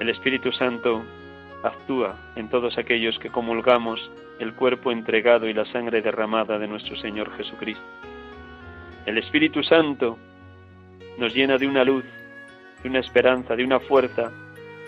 [0.00, 1.04] El Espíritu Santo
[1.62, 4.00] actúa en todos aquellos que comulgamos
[4.40, 7.84] el cuerpo entregado y la sangre derramada de nuestro Señor Jesucristo.
[9.06, 10.18] El Espíritu Santo
[11.18, 12.04] nos llena de una luz,
[12.82, 14.32] de una esperanza, de una fuerza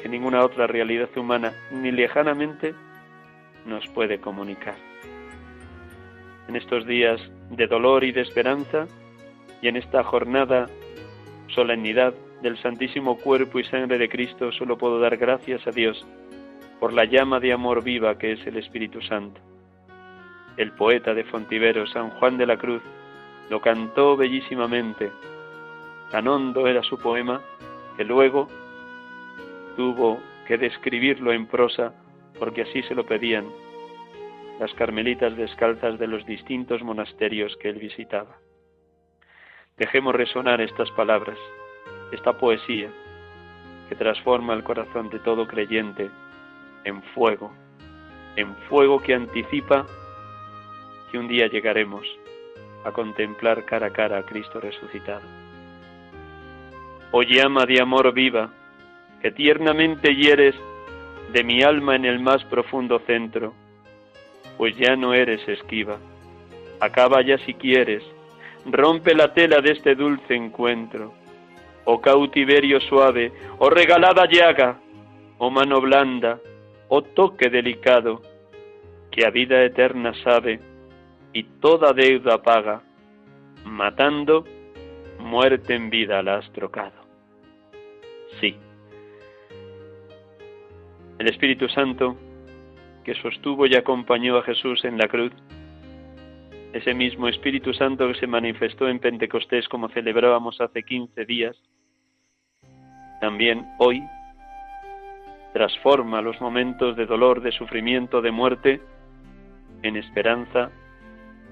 [0.03, 2.74] que ninguna otra realidad humana, ni lejanamente,
[3.66, 4.76] nos puede comunicar.
[6.49, 7.20] En estos días
[7.51, 8.86] de dolor y de esperanza,
[9.61, 10.68] Y en esta jornada,
[11.49, 16.07] solemnidad del Santísimo Cuerpo y Sangre de Cristo, solo puedo dar gracias a Dios
[16.78, 19.40] por la llama de amor viva que es el Espíritu Santo.
[20.57, 22.82] El poeta de Fontivero, San Juan de la Cruz,
[23.51, 25.11] lo cantó bellísimamente.
[26.11, 27.40] Tan hondo era su poema
[27.96, 28.49] que luego
[29.79, 31.95] tuvo que describirlo en prosa
[32.37, 33.47] porque así se lo pedían
[34.59, 38.39] las carmelitas descalzas de los distintos monasterios que él visitaba.
[39.76, 41.39] Dejemos resonar estas palabras,
[42.11, 42.91] esta poesía
[43.89, 46.11] que transforma el corazón de todo creyente
[46.83, 47.53] en fuego,
[48.35, 49.87] en fuego que anticipa
[51.12, 52.05] que un día llegaremos
[52.85, 55.22] a contemplar cara a cara a Cristo resucitado.
[57.12, 58.51] Oh llama de amor viva,
[59.21, 60.55] que tiernamente hieres
[61.33, 63.55] de mi alma en el más profundo centro,
[64.57, 65.99] pues ya no eres esquiva.
[66.81, 68.03] Acaba ya si quieres,
[68.66, 71.12] rompe la tela de este dulce encuentro.
[71.85, 74.79] Oh cautiverio suave, oh regalada llaga,
[75.39, 76.39] oh mano blanda,
[76.89, 78.23] oh toque delicado,
[79.11, 80.61] que a vida eterna sabe
[81.33, 82.83] y toda deuda paga,
[83.64, 84.45] matando,
[85.19, 86.99] muerte en vida la has trocado.
[88.41, 88.57] Sí.
[91.19, 92.16] El Espíritu Santo
[93.05, 95.33] que sostuvo y acompañó a Jesús en la cruz,
[96.73, 101.57] ese mismo Espíritu Santo que se manifestó en Pentecostés como celebrábamos hace 15 días,
[103.21, 104.03] también hoy
[105.55, 108.81] transforma los momentos de dolor, de sufrimiento, de muerte,
[109.83, 110.71] en esperanza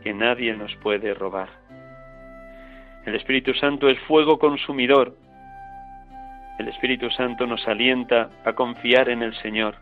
[0.03, 1.49] que nadie nos puede robar.
[3.05, 5.17] El Espíritu Santo es fuego consumidor.
[6.59, 9.77] El Espíritu Santo nos alienta a confiar en el Señor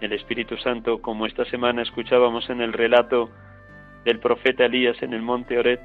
[0.00, 3.30] el Espíritu Santo, como esta semana escuchábamos en el relato
[4.04, 5.80] del profeta Elías en el monte Oret,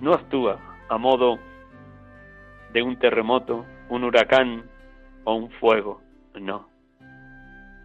[0.00, 0.58] no actúa
[0.88, 1.38] a modo
[2.72, 4.64] de un terremoto, un huracán
[5.24, 6.00] o un fuego,
[6.34, 6.68] no.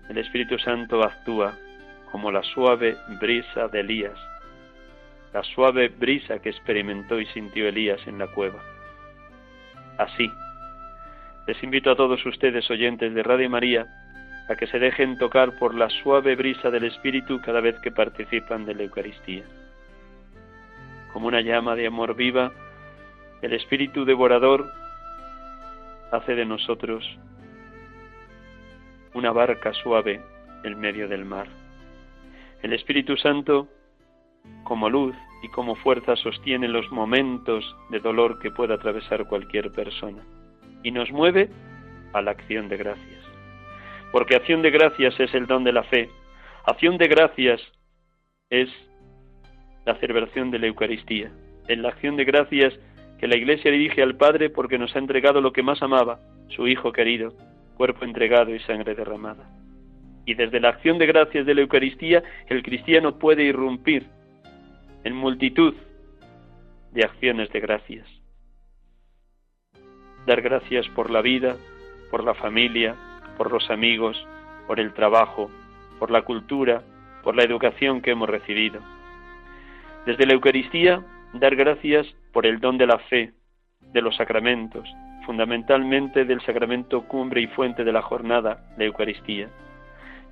[0.10, 1.58] El Espíritu Santo actúa
[2.12, 4.18] como la suave brisa de Elías,
[5.34, 8.71] la suave brisa que experimentó y sintió Elías en la cueva.
[10.02, 10.32] Así,
[11.46, 13.86] les invito a todos ustedes, oyentes de Radio María,
[14.50, 18.66] a que se dejen tocar por la suave brisa del Espíritu cada vez que participan
[18.66, 19.44] de la Eucaristía.
[21.14, 22.52] Como una llama de amor viva,
[23.44, 24.72] el Espíritu devorador
[26.12, 27.08] hace de nosotros
[29.14, 30.20] una barca suave
[30.64, 31.46] en medio del mar.
[32.64, 33.68] El Espíritu Santo,
[34.64, 40.24] como luz y como fuerza, sostiene los momentos de dolor que pueda atravesar cualquier persona
[40.84, 41.50] y nos mueve
[42.14, 43.22] a la acción de gracias.
[44.12, 46.10] Porque acción de gracias es el don de la fe.
[46.66, 47.62] Acción de gracias
[48.50, 48.70] es
[49.86, 51.32] la celebración de la Eucaristía.
[51.68, 52.74] En la acción de gracias
[53.20, 56.20] que la Iglesia dirige al Padre porque nos ha entregado lo que más amaba,
[56.50, 57.34] su Hijo querido,
[57.76, 59.50] cuerpo entregado y sangre derramada.
[60.26, 64.06] Y desde la acción de gracias de la Eucaristía, el cristiano puede irrumpir
[65.04, 65.74] en multitud
[66.92, 68.22] de acciones de gracias
[70.26, 71.56] dar gracias por la vida,
[72.10, 72.96] por la familia,
[73.38, 74.18] por los amigos,
[74.68, 75.50] por el trabajo,
[76.00, 76.84] por la cultura,
[77.24, 78.82] por la educación que hemos recibido.
[80.06, 83.34] Desde la Eucaristía, dar gracias por el don de la fe,
[83.94, 84.88] de los sacramentos,
[85.26, 89.50] fundamentalmente del sacramento cumbre y fuente de la jornada, la Eucaristía.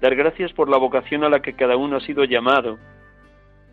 [0.01, 2.79] Dar gracias por la vocación a la que cada uno ha sido llamado,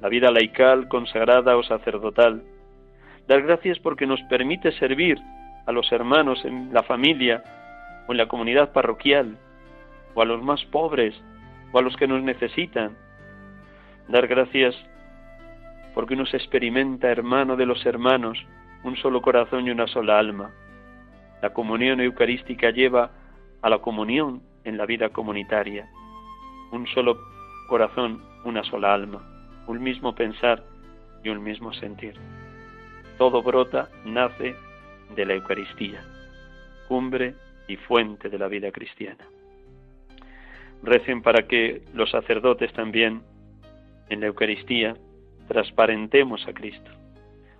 [0.00, 2.42] la vida laical, consagrada o sacerdotal.
[3.28, 5.18] Dar gracias porque nos permite servir
[5.66, 7.42] a los hermanos en la familia
[8.06, 9.36] o en la comunidad parroquial,
[10.14, 11.14] o a los más pobres,
[11.72, 12.96] o a los que nos necesitan.
[14.08, 14.74] Dar gracias
[15.94, 18.38] porque uno se experimenta hermano de los hermanos,
[18.84, 20.50] un solo corazón y una sola alma.
[21.42, 23.10] La comunión eucarística lleva
[23.62, 25.88] a la comunión en la vida comunitaria.
[26.70, 27.18] Un solo
[27.68, 29.35] corazón, una sola alma,
[29.66, 30.62] un mismo pensar
[31.22, 32.14] y un mismo sentir.
[33.18, 34.54] Todo brota, nace
[35.14, 36.02] de la Eucaristía,
[36.88, 37.34] cumbre
[37.68, 39.24] y fuente de la vida cristiana.
[40.82, 43.22] Recen para que los sacerdotes también
[44.08, 44.96] en la Eucaristía
[45.48, 46.90] transparentemos a Cristo.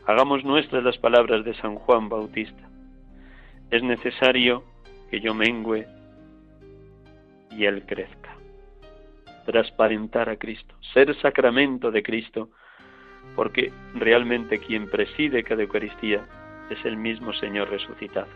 [0.07, 2.69] Hagamos nuestras las palabras de San Juan Bautista.
[3.71, 4.63] Es necesario
[5.11, 5.87] que yo mengüe
[7.51, 8.26] y Él crezca.
[9.47, 12.51] Transparentar a Cristo, ser sacramento de Cristo,
[13.35, 16.27] porque realmente quien preside cada Eucaristía
[16.71, 18.29] es el mismo Señor resucitado.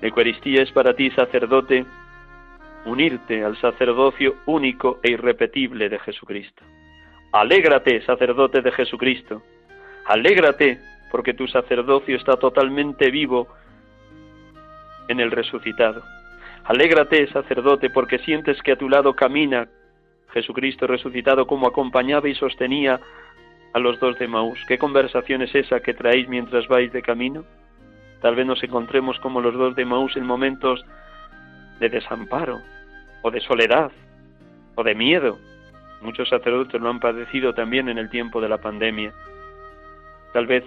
[0.00, 1.86] La Eucaristía es para ti, sacerdote,
[2.84, 6.62] unirte al sacerdocio único e irrepetible de Jesucristo.
[7.32, 9.42] Alégrate, sacerdote de Jesucristo.
[10.04, 10.78] Alégrate,
[11.10, 13.48] porque tu sacerdocio está totalmente vivo
[15.08, 16.02] en el resucitado.
[16.66, 19.68] Alégrate, sacerdote, porque sientes que a tu lado camina
[20.32, 23.00] Jesucristo resucitado como acompañaba y sostenía
[23.72, 24.58] a los dos de Maús.
[24.66, 27.44] ¿Qué conversación es esa que traéis mientras vais de camino?
[28.20, 30.84] Tal vez nos encontremos como los dos de Maús en momentos
[31.78, 32.60] de desamparo,
[33.22, 33.92] o de soledad,
[34.74, 35.38] o de miedo.
[36.00, 39.12] Muchos sacerdotes lo han padecido también en el tiempo de la pandemia.
[40.32, 40.64] Tal vez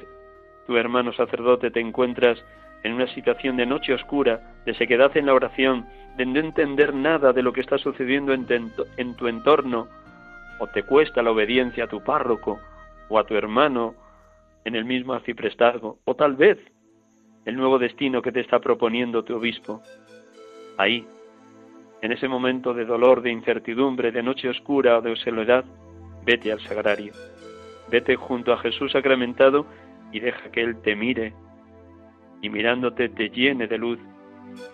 [0.65, 2.41] tu hermano sacerdote te encuentras
[2.83, 5.85] en una situación de noche oscura, de sequedad en la oración,
[6.17, 9.87] de no entender nada de lo que está sucediendo en, tu entorno,
[10.59, 12.59] o te cuesta la obediencia a tu párroco
[13.09, 13.95] o a tu hermano
[14.65, 16.57] en el mismo arciprestazgo, o tal vez
[17.45, 19.81] el nuevo destino que te está proponiendo tu obispo.
[20.77, 21.05] Ahí,
[22.01, 25.65] en ese momento de dolor, de incertidumbre, de noche oscura o de soledad,
[26.25, 27.13] vete al sagrario,
[27.89, 29.65] vete junto a Jesús sacramentado
[30.11, 31.33] y deja que Él te mire
[32.41, 33.99] y mirándote te llene de luz,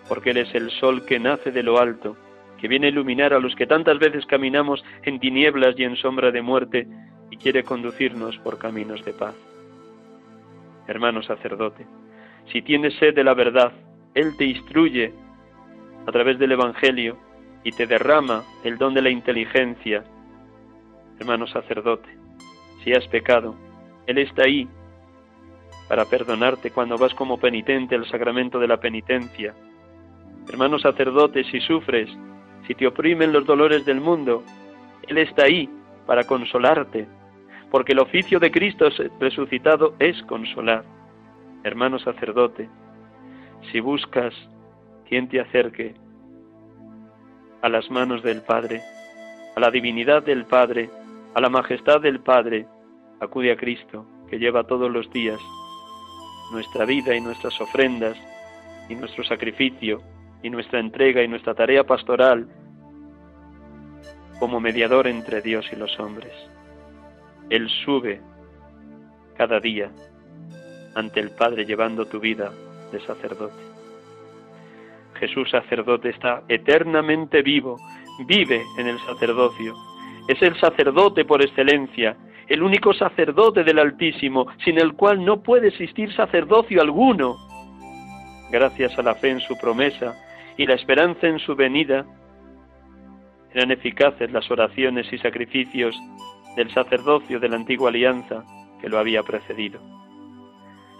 [0.08, 2.16] porque Él es el sol que nace de lo alto,
[2.60, 6.30] que viene a iluminar a los que tantas veces caminamos en tinieblas y en sombra
[6.30, 6.86] de muerte
[7.30, 9.34] y quiere conducirnos por caminos de paz.
[10.86, 11.86] Hermano sacerdote,
[12.52, 13.72] si tienes sed de la verdad,
[14.14, 15.12] Él te instruye
[16.06, 17.18] a través del Evangelio
[17.64, 20.04] y te derrama el don de la inteligencia.
[21.18, 22.08] Hermano sacerdote,
[22.84, 23.56] si has pecado,
[24.06, 24.68] Él está ahí
[25.88, 29.54] para perdonarte cuando vas como penitente al sacramento de la penitencia.
[30.48, 32.08] Hermano sacerdote, si sufres,
[32.66, 34.42] si te oprimen los dolores del mundo,
[35.06, 35.68] Él está ahí
[36.06, 37.06] para consolarte,
[37.70, 38.88] porque el oficio de Cristo
[39.20, 40.84] resucitado es consolar.
[41.62, 42.68] Hermano sacerdote,
[43.70, 44.34] si buscas
[45.08, 45.94] quien te acerque
[47.62, 48.82] a las manos del Padre,
[49.56, 50.90] a la divinidad del Padre,
[51.34, 52.66] a la majestad del Padre,
[53.20, 55.40] acude a Cristo, que lleva todos los días
[56.52, 58.16] nuestra vida y nuestras ofrendas
[58.88, 60.02] y nuestro sacrificio
[60.42, 62.48] y nuestra entrega y nuestra tarea pastoral
[64.38, 66.32] como mediador entre Dios y los hombres.
[67.48, 68.20] Él sube
[69.36, 69.90] cada día
[70.94, 72.52] ante el Padre llevando tu vida
[72.92, 73.62] de sacerdote.
[75.18, 77.78] Jesús sacerdote está eternamente vivo,
[78.26, 79.74] vive en el sacerdocio.
[80.28, 82.16] Es el sacerdote por excelencia,
[82.48, 87.36] el único sacerdote del Altísimo, sin el cual no puede existir sacerdocio alguno.
[88.50, 90.14] Gracias a la fe en su promesa
[90.56, 92.06] y la esperanza en su venida,
[93.52, 95.96] eran eficaces las oraciones y sacrificios
[96.56, 98.44] del sacerdocio de la antigua alianza
[98.80, 99.80] que lo había precedido.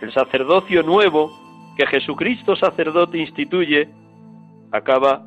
[0.00, 1.30] El sacerdocio nuevo
[1.76, 3.88] que Jesucristo sacerdote instituye
[4.72, 5.26] acaba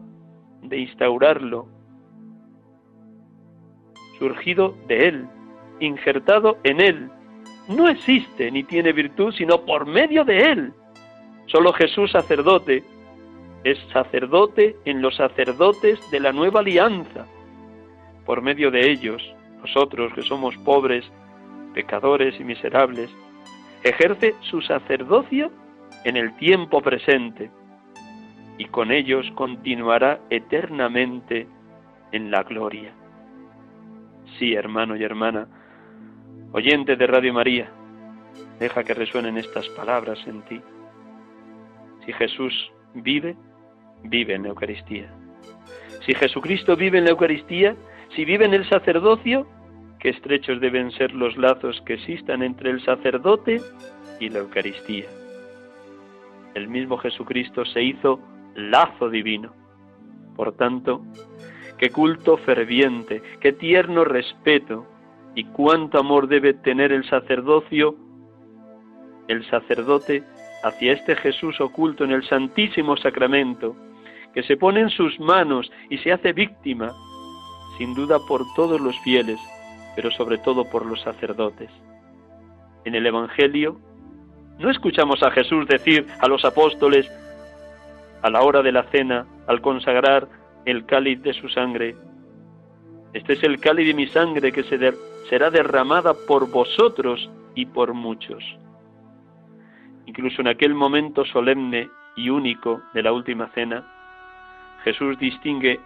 [0.61, 1.67] de instaurarlo,
[4.17, 5.27] surgido de él,
[5.79, 7.09] injertado en Él.
[7.67, 10.73] No existe ni tiene virtud sino por medio de Él.
[11.47, 12.83] Solo Jesús sacerdote
[13.63, 17.25] es sacerdote en los sacerdotes de la nueva alianza.
[18.25, 19.21] Por medio de ellos,
[19.61, 21.05] nosotros que somos pobres,
[21.73, 23.09] pecadores y miserables,
[23.83, 25.51] ejerce su sacerdocio
[26.03, 27.49] en el tiempo presente
[28.57, 31.47] y con ellos continuará eternamente
[32.11, 32.91] en la gloria.
[34.37, 35.47] Sí, hermano y hermana,
[36.51, 37.69] Oyente de Radio María,
[38.59, 40.59] deja que resuenen estas palabras en ti.
[42.03, 43.37] Si Jesús vive,
[44.03, 45.13] vive en la Eucaristía.
[46.07, 47.75] Si Jesucristo vive en la Eucaristía,
[48.15, 49.45] si vive en el sacerdocio,
[49.99, 53.61] qué estrechos deben ser los lazos que existan entre el sacerdote
[54.19, 55.05] y la Eucaristía.
[56.55, 58.19] El mismo Jesucristo se hizo
[58.55, 59.53] lazo divino.
[60.35, 61.05] Por tanto,
[61.77, 64.87] qué culto ferviente, qué tierno respeto,
[65.35, 67.95] y cuánto amor debe tener el sacerdocio,
[69.27, 70.23] el sacerdote,
[70.63, 73.75] hacia este Jesús oculto en el Santísimo Sacramento,
[74.33, 76.91] que se pone en sus manos y se hace víctima,
[77.77, 79.39] sin duda por todos los fieles,
[79.95, 81.69] pero sobre todo por los sacerdotes.
[82.85, 83.79] En el Evangelio
[84.57, 87.09] no escuchamos a Jesús decir a los apóstoles,
[88.21, 90.27] a la hora de la cena, al consagrar
[90.65, 91.95] el cáliz de su sangre,
[93.13, 94.63] este es el cáliz de mi sangre que
[95.29, 98.43] será derramada por vosotros y por muchos.
[100.05, 103.85] Incluso en aquel momento solemne y único de la última cena,
[104.83, 105.79] Jesús distingue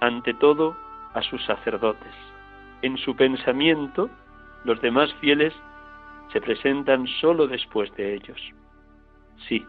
[0.00, 0.76] ante todo
[1.14, 2.14] a sus sacerdotes.
[2.82, 4.10] En su pensamiento,
[4.64, 5.54] los demás fieles
[6.32, 8.40] se presentan solo después de ellos.
[9.48, 9.64] Sí,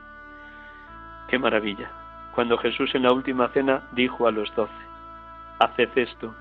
[1.30, 1.90] qué maravilla.
[2.36, 4.74] Cuando Jesús en la última cena dijo a los doce,
[5.60, 6.34] haced esto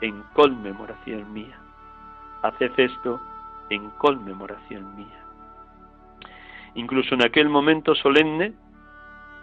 [0.00, 1.63] en conmemoración mía.
[2.44, 3.20] Haced esto
[3.70, 5.24] en conmemoración mía.
[6.74, 8.52] Incluso en aquel momento solemne,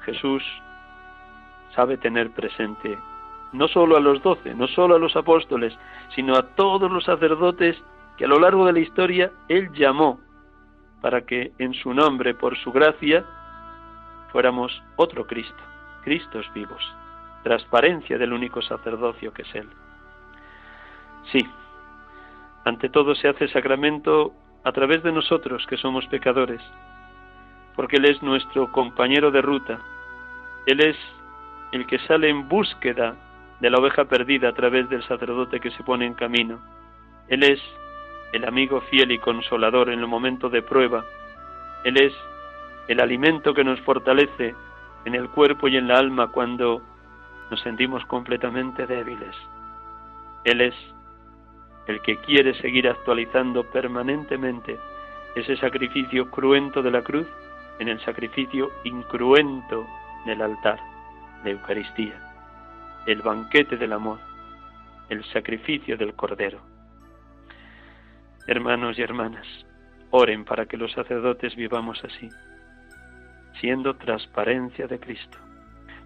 [0.06, 0.44] Jesús
[1.76, 2.98] sabe tener presente
[3.54, 5.78] no solo a los doce, no solo a los apóstoles,
[6.16, 7.82] sino a todos los sacerdotes
[8.18, 10.20] que a lo largo de la historia Él llamó
[11.02, 13.26] para que en su nombre, por su gracia,
[14.32, 15.64] fuéramos otro Cristo,
[16.04, 16.82] Cristos vivos,
[17.44, 19.70] transparencia del único sacerdocio que es Él.
[21.32, 21.48] Sí,
[22.66, 24.34] ante todo se hace sacramento
[24.64, 26.62] a través de nosotros que somos pecadores,
[27.76, 29.80] porque Él es nuestro compañero de ruta,
[30.66, 30.98] Él es
[31.72, 33.16] el que sale en búsqueda
[33.60, 36.60] de la oveja perdida a través del sacerdote que se pone en camino.
[37.28, 37.62] Él es
[38.34, 41.06] el amigo fiel y consolador en el momento de prueba.
[41.84, 42.14] Él es
[42.88, 44.56] el alimento que nos fortalece
[45.06, 46.82] en el cuerpo y en la alma cuando
[47.50, 49.36] nos sentimos completamente débiles.
[50.44, 50.76] Él es
[51.88, 54.78] el que quiere seguir actualizando permanentemente
[55.36, 57.28] ese sacrificio cruento de la cruz
[57.80, 59.88] en el sacrificio incruento
[60.26, 60.80] del altar,
[61.44, 62.14] de Eucaristía,
[63.08, 64.20] el banquete del amor,
[65.10, 66.62] el sacrificio del Cordero.
[68.48, 69.48] Hermanos y hermanas,
[70.12, 72.30] oren para que los sacerdotes vivamos así,
[73.60, 75.38] siendo transparencia de Cristo,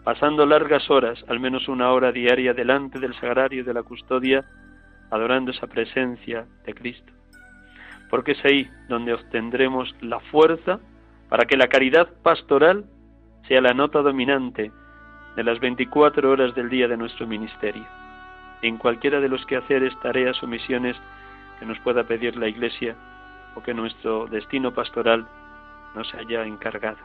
[0.04, 4.46] pasando largas horas, al menos una hora diaria, delante del sagrario de la custodia,
[5.12, 7.12] adorando esa presencia de Cristo.
[8.10, 10.80] Porque es ahí donde obtendremos la fuerza
[11.30, 12.86] para que la caridad pastoral
[13.48, 14.72] sea la nota dominante
[15.36, 17.86] de las 24 horas del día de nuestro ministerio,
[18.62, 20.96] en cualquiera de los quehaceres, tareas o misiones
[21.60, 22.96] que nos pueda pedir la Iglesia
[23.56, 25.28] o que nuestro destino pastoral
[25.96, 26.98] nos haya encargado.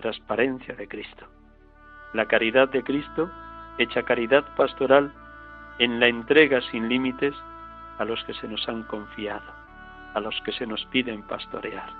[0.00, 1.26] Transparencia de Cristo.
[2.12, 3.30] La caridad de Cristo,
[3.78, 5.12] hecha caridad pastoral
[5.80, 7.34] en la entrega sin límites
[7.98, 9.50] a los que se nos han confiado,
[10.12, 11.90] a los que se nos piden pastorear.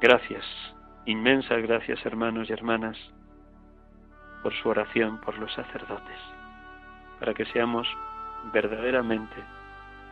[0.00, 0.44] Gracias,
[1.06, 2.96] inmensas gracias hermanos y hermanas,
[4.44, 6.20] por su oración por los sacerdotes,
[7.18, 7.88] para que seamos
[8.52, 9.42] verdaderamente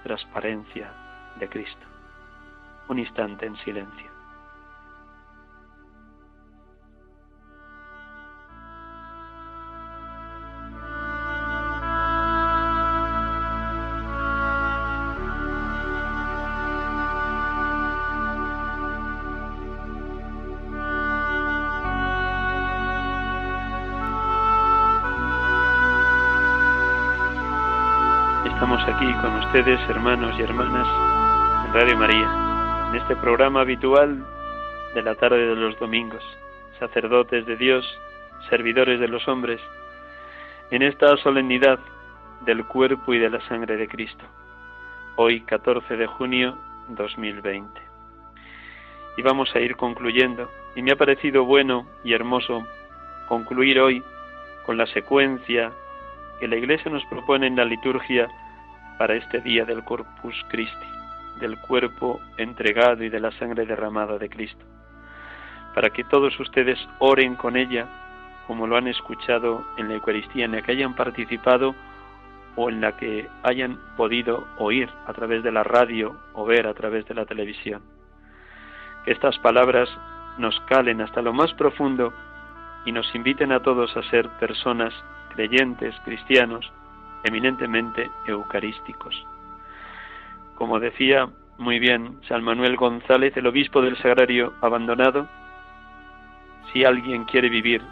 [0.03, 0.91] transparencia
[1.39, 1.87] de Cristo.
[2.89, 4.16] Un instante en silencio.
[29.47, 30.89] Ustedes, hermanos y hermanas,
[31.67, 34.25] en Radio María, en este programa habitual
[34.93, 36.23] de la tarde de los domingos,
[36.81, 37.87] sacerdotes de Dios,
[38.51, 39.61] servidores de los hombres,
[40.73, 41.79] en esta solemnidad
[42.45, 44.25] del cuerpo y de la sangre de Cristo,
[45.15, 47.81] hoy 14 de junio 2020.
[49.17, 52.67] Y vamos a ir concluyendo, y me ha parecido bueno y hermoso
[53.29, 54.03] concluir hoy
[54.65, 55.71] con la secuencia
[56.41, 58.29] que la Iglesia nos propone en la liturgia
[58.99, 60.87] para este día del Corpus Christi,
[61.41, 64.65] del cuerpo entregado y de la sangre derramada de Cristo,
[65.75, 67.87] para que todos ustedes oren con ella
[68.47, 71.75] como lo han escuchado en la Eucaristía, en la que hayan participado
[72.55, 76.75] o en la que hayan podido oír a través de la radio o ver a
[76.75, 77.83] través de la televisión.
[79.05, 79.89] Que estas palabras
[80.39, 82.13] nos calen hasta lo más profundo
[82.85, 84.95] y nos inviten a todos a ser personas
[85.35, 86.73] creyentes, cristianos,
[87.25, 89.27] eminentemente eucarísticos.
[90.55, 95.29] Como decía muy bien San Manuel González, el obispo del Sagrario abandonado,
[96.73, 97.83] si alguien quiere vivir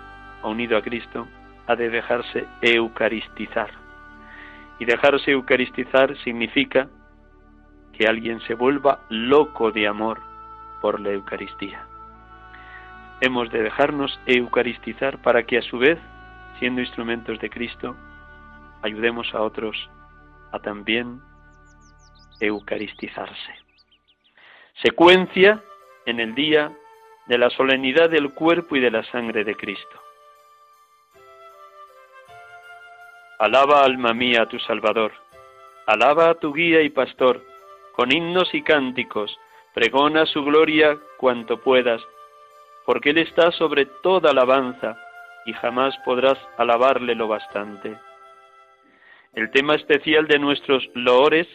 [0.42, 1.26] unido a Cristo,
[1.66, 3.70] ha de dejarse eucaristizar.
[4.78, 6.88] Y dejarse eucaristizar significa
[7.92, 10.20] que alguien se vuelva loco de amor
[10.80, 11.86] por la Eucaristía.
[13.20, 15.98] Hemos de dejarnos eucaristizar para que a su vez,
[16.58, 17.96] siendo instrumentos de Cristo,
[18.84, 19.76] ayudemos a otros
[20.52, 21.20] a también
[22.38, 23.54] eucaristizarse.
[24.82, 25.62] Secuencia
[26.04, 26.70] en el día
[27.26, 30.00] de la solemnidad del cuerpo y de la sangre de Cristo.
[33.38, 35.12] Alaba alma mía a tu Salvador,
[35.86, 37.42] alaba a tu guía y pastor,
[37.92, 39.38] con himnos y cánticos,
[39.72, 42.02] pregona su gloria cuanto puedas,
[42.84, 44.98] porque Él está sobre toda alabanza
[45.46, 47.98] y jamás podrás alabarle lo bastante.
[49.34, 51.48] El tema especial de nuestros loores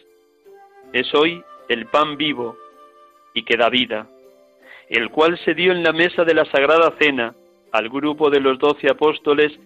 [0.92, 2.58] es hoy el pan vivo
[3.34, 4.08] y que da vida,
[4.90, 7.34] el cual se dio en la mesa de la Sagrada Cena
[7.72, 9.58] al grupo de los doce apóstoles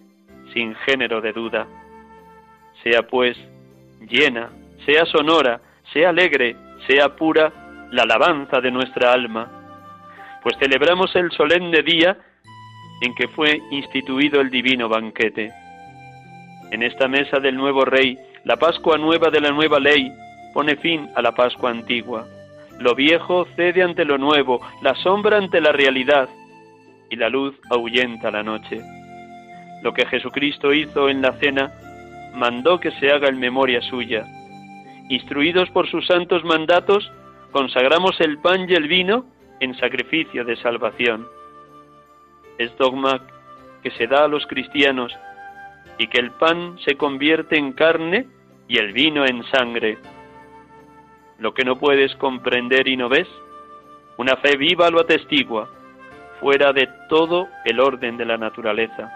[0.52, 1.66] sin género de duda.
[2.84, 3.36] Sea pues
[4.08, 4.50] llena,
[4.86, 5.60] sea sonora,
[5.92, 6.56] sea alegre,
[6.86, 9.50] sea pura la alabanza de nuestra alma,
[10.42, 12.16] pues celebramos el solemne día
[13.00, 15.63] en que fue instituido el divino banquete.
[16.74, 20.12] En esta mesa del nuevo rey, la Pascua nueva de la nueva ley
[20.52, 22.26] pone fin a la Pascua antigua.
[22.80, 26.28] Lo viejo cede ante lo nuevo, la sombra ante la realidad,
[27.10, 28.80] y la luz ahuyenta la noche.
[29.84, 31.70] Lo que Jesucristo hizo en la cena,
[32.34, 34.26] mandó que se haga en memoria suya.
[35.08, 37.08] Instruidos por sus santos mandatos,
[37.52, 39.26] consagramos el pan y el vino
[39.60, 41.24] en sacrificio de salvación.
[42.58, 43.20] Es dogma
[43.84, 45.16] que se da a los cristianos
[45.98, 48.26] y que el pan se convierte en carne
[48.68, 49.98] y el vino en sangre.
[51.38, 53.28] Lo que no puedes comprender y no ves,
[54.16, 55.68] una fe viva lo atestigua,
[56.40, 59.12] fuera de todo el orden de la naturaleza.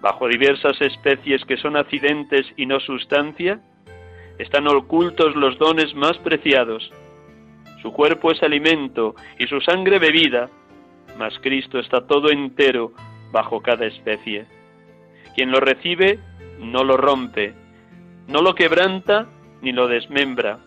[0.00, 3.60] Bajo diversas especies que son accidentes y no sustancia,
[4.38, 6.90] están ocultos los dones más preciados.
[7.82, 10.48] Su cuerpo es alimento y su sangre bebida,
[11.18, 12.92] mas Cristo está todo entero
[13.30, 14.46] bajo cada especie.
[15.34, 16.18] Quien lo recibe
[16.58, 17.54] no lo rompe,
[18.28, 19.26] no lo quebranta
[19.62, 20.58] ni lo desmembra,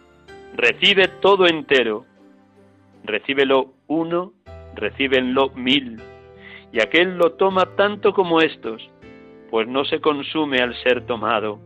[0.55, 2.05] recibe todo entero.
[3.03, 4.34] Recíbelo uno,
[4.74, 6.01] recíbenlo mil,
[6.72, 8.89] y aquel lo toma tanto como estos,
[9.51, 11.59] pues no se consume al ser tomado.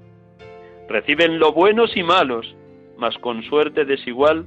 [0.89, 2.55] Reciben lo buenos y malos,
[2.97, 4.45] mas con suerte desigual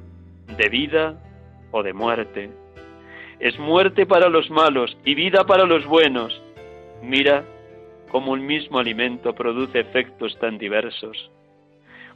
[0.58, 1.22] de vida
[1.70, 2.50] o de muerte.
[3.40, 6.40] Es muerte para los malos y vida para los buenos.
[7.02, 7.44] Mira
[8.12, 11.30] cómo un mismo alimento produce efectos tan diversos.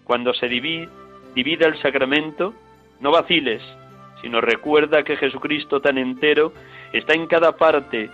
[0.05, 0.89] Cuando se divide,
[1.35, 2.55] divida el sacramento,
[3.01, 3.63] no vaciles,
[4.21, 6.53] sino recuerda que Jesucristo tan entero
[6.93, 8.11] está en cada parte,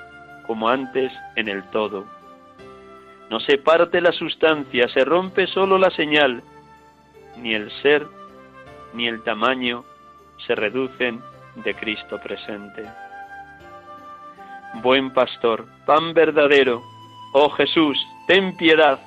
[0.46, 2.06] como antes en el todo.
[3.30, 6.42] No se parte la sustancia, se rompe solo la señal,
[7.38, 8.06] ni el ser
[8.94, 9.84] ni el tamaño
[10.46, 11.20] se reducen
[11.56, 12.84] de Cristo presente.
[14.82, 16.91] Buen pastor, pan verdadero,
[17.32, 18.98] oh Jesús, ten piedad,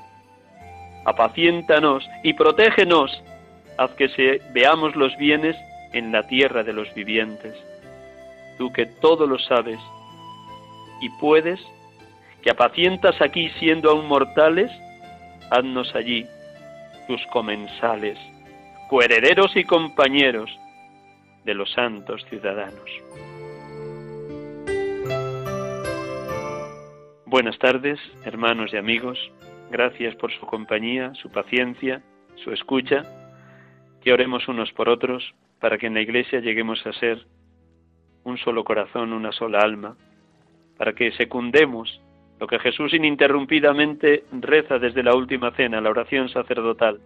[1.05, 3.11] apaciéntanos y protégenos,
[3.78, 5.55] haz que se, veamos los bienes
[5.93, 7.55] en la tierra de los vivientes.
[8.57, 9.80] Tú que todo lo sabes
[11.01, 11.59] y puedes,
[12.41, 14.71] que apacientas aquí siendo aún mortales,
[15.51, 16.26] haznos allí
[17.07, 18.17] tus comensales,
[18.89, 20.49] coherederos y compañeros
[21.43, 22.89] de los santos ciudadanos.
[27.36, 29.19] Buenas tardes, hermanos y amigos.
[29.69, 32.01] Gracias por su compañía, su paciencia,
[32.36, 33.03] su escucha.
[34.01, 37.27] Que oremos unos por otros para que en la Iglesia lleguemos a ser
[38.23, 39.97] un solo corazón, una sola alma,
[40.77, 41.99] para que secundemos
[42.39, 47.01] lo que Jesús ininterrumpidamente reza desde la última cena, la oración sacerdotal.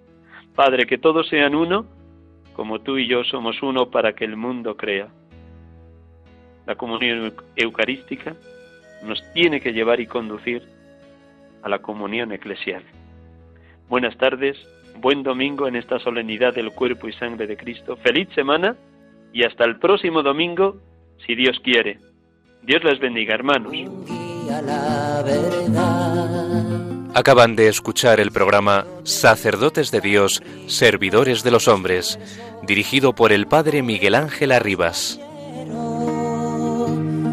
[0.53, 1.87] Padre, que todos sean uno,
[2.53, 5.07] como tú y yo somos uno para que el mundo crea.
[6.67, 8.35] La comunión eucarística
[9.03, 10.63] nos tiene que llevar y conducir
[11.61, 12.83] a la comunión eclesial.
[13.89, 14.57] Buenas tardes,
[14.97, 17.97] buen domingo en esta solemnidad del cuerpo y sangre de Cristo.
[17.97, 18.75] Feliz semana
[19.33, 20.77] y hasta el próximo domingo,
[21.25, 21.99] si Dios quiere.
[22.63, 23.73] Dios les bendiga, hermanos.
[27.13, 32.19] Acaban de escuchar el programa Sacerdotes de Dios, Servidores de los Hombres,
[32.63, 35.19] dirigido por el Padre Miguel Ángel Arribas.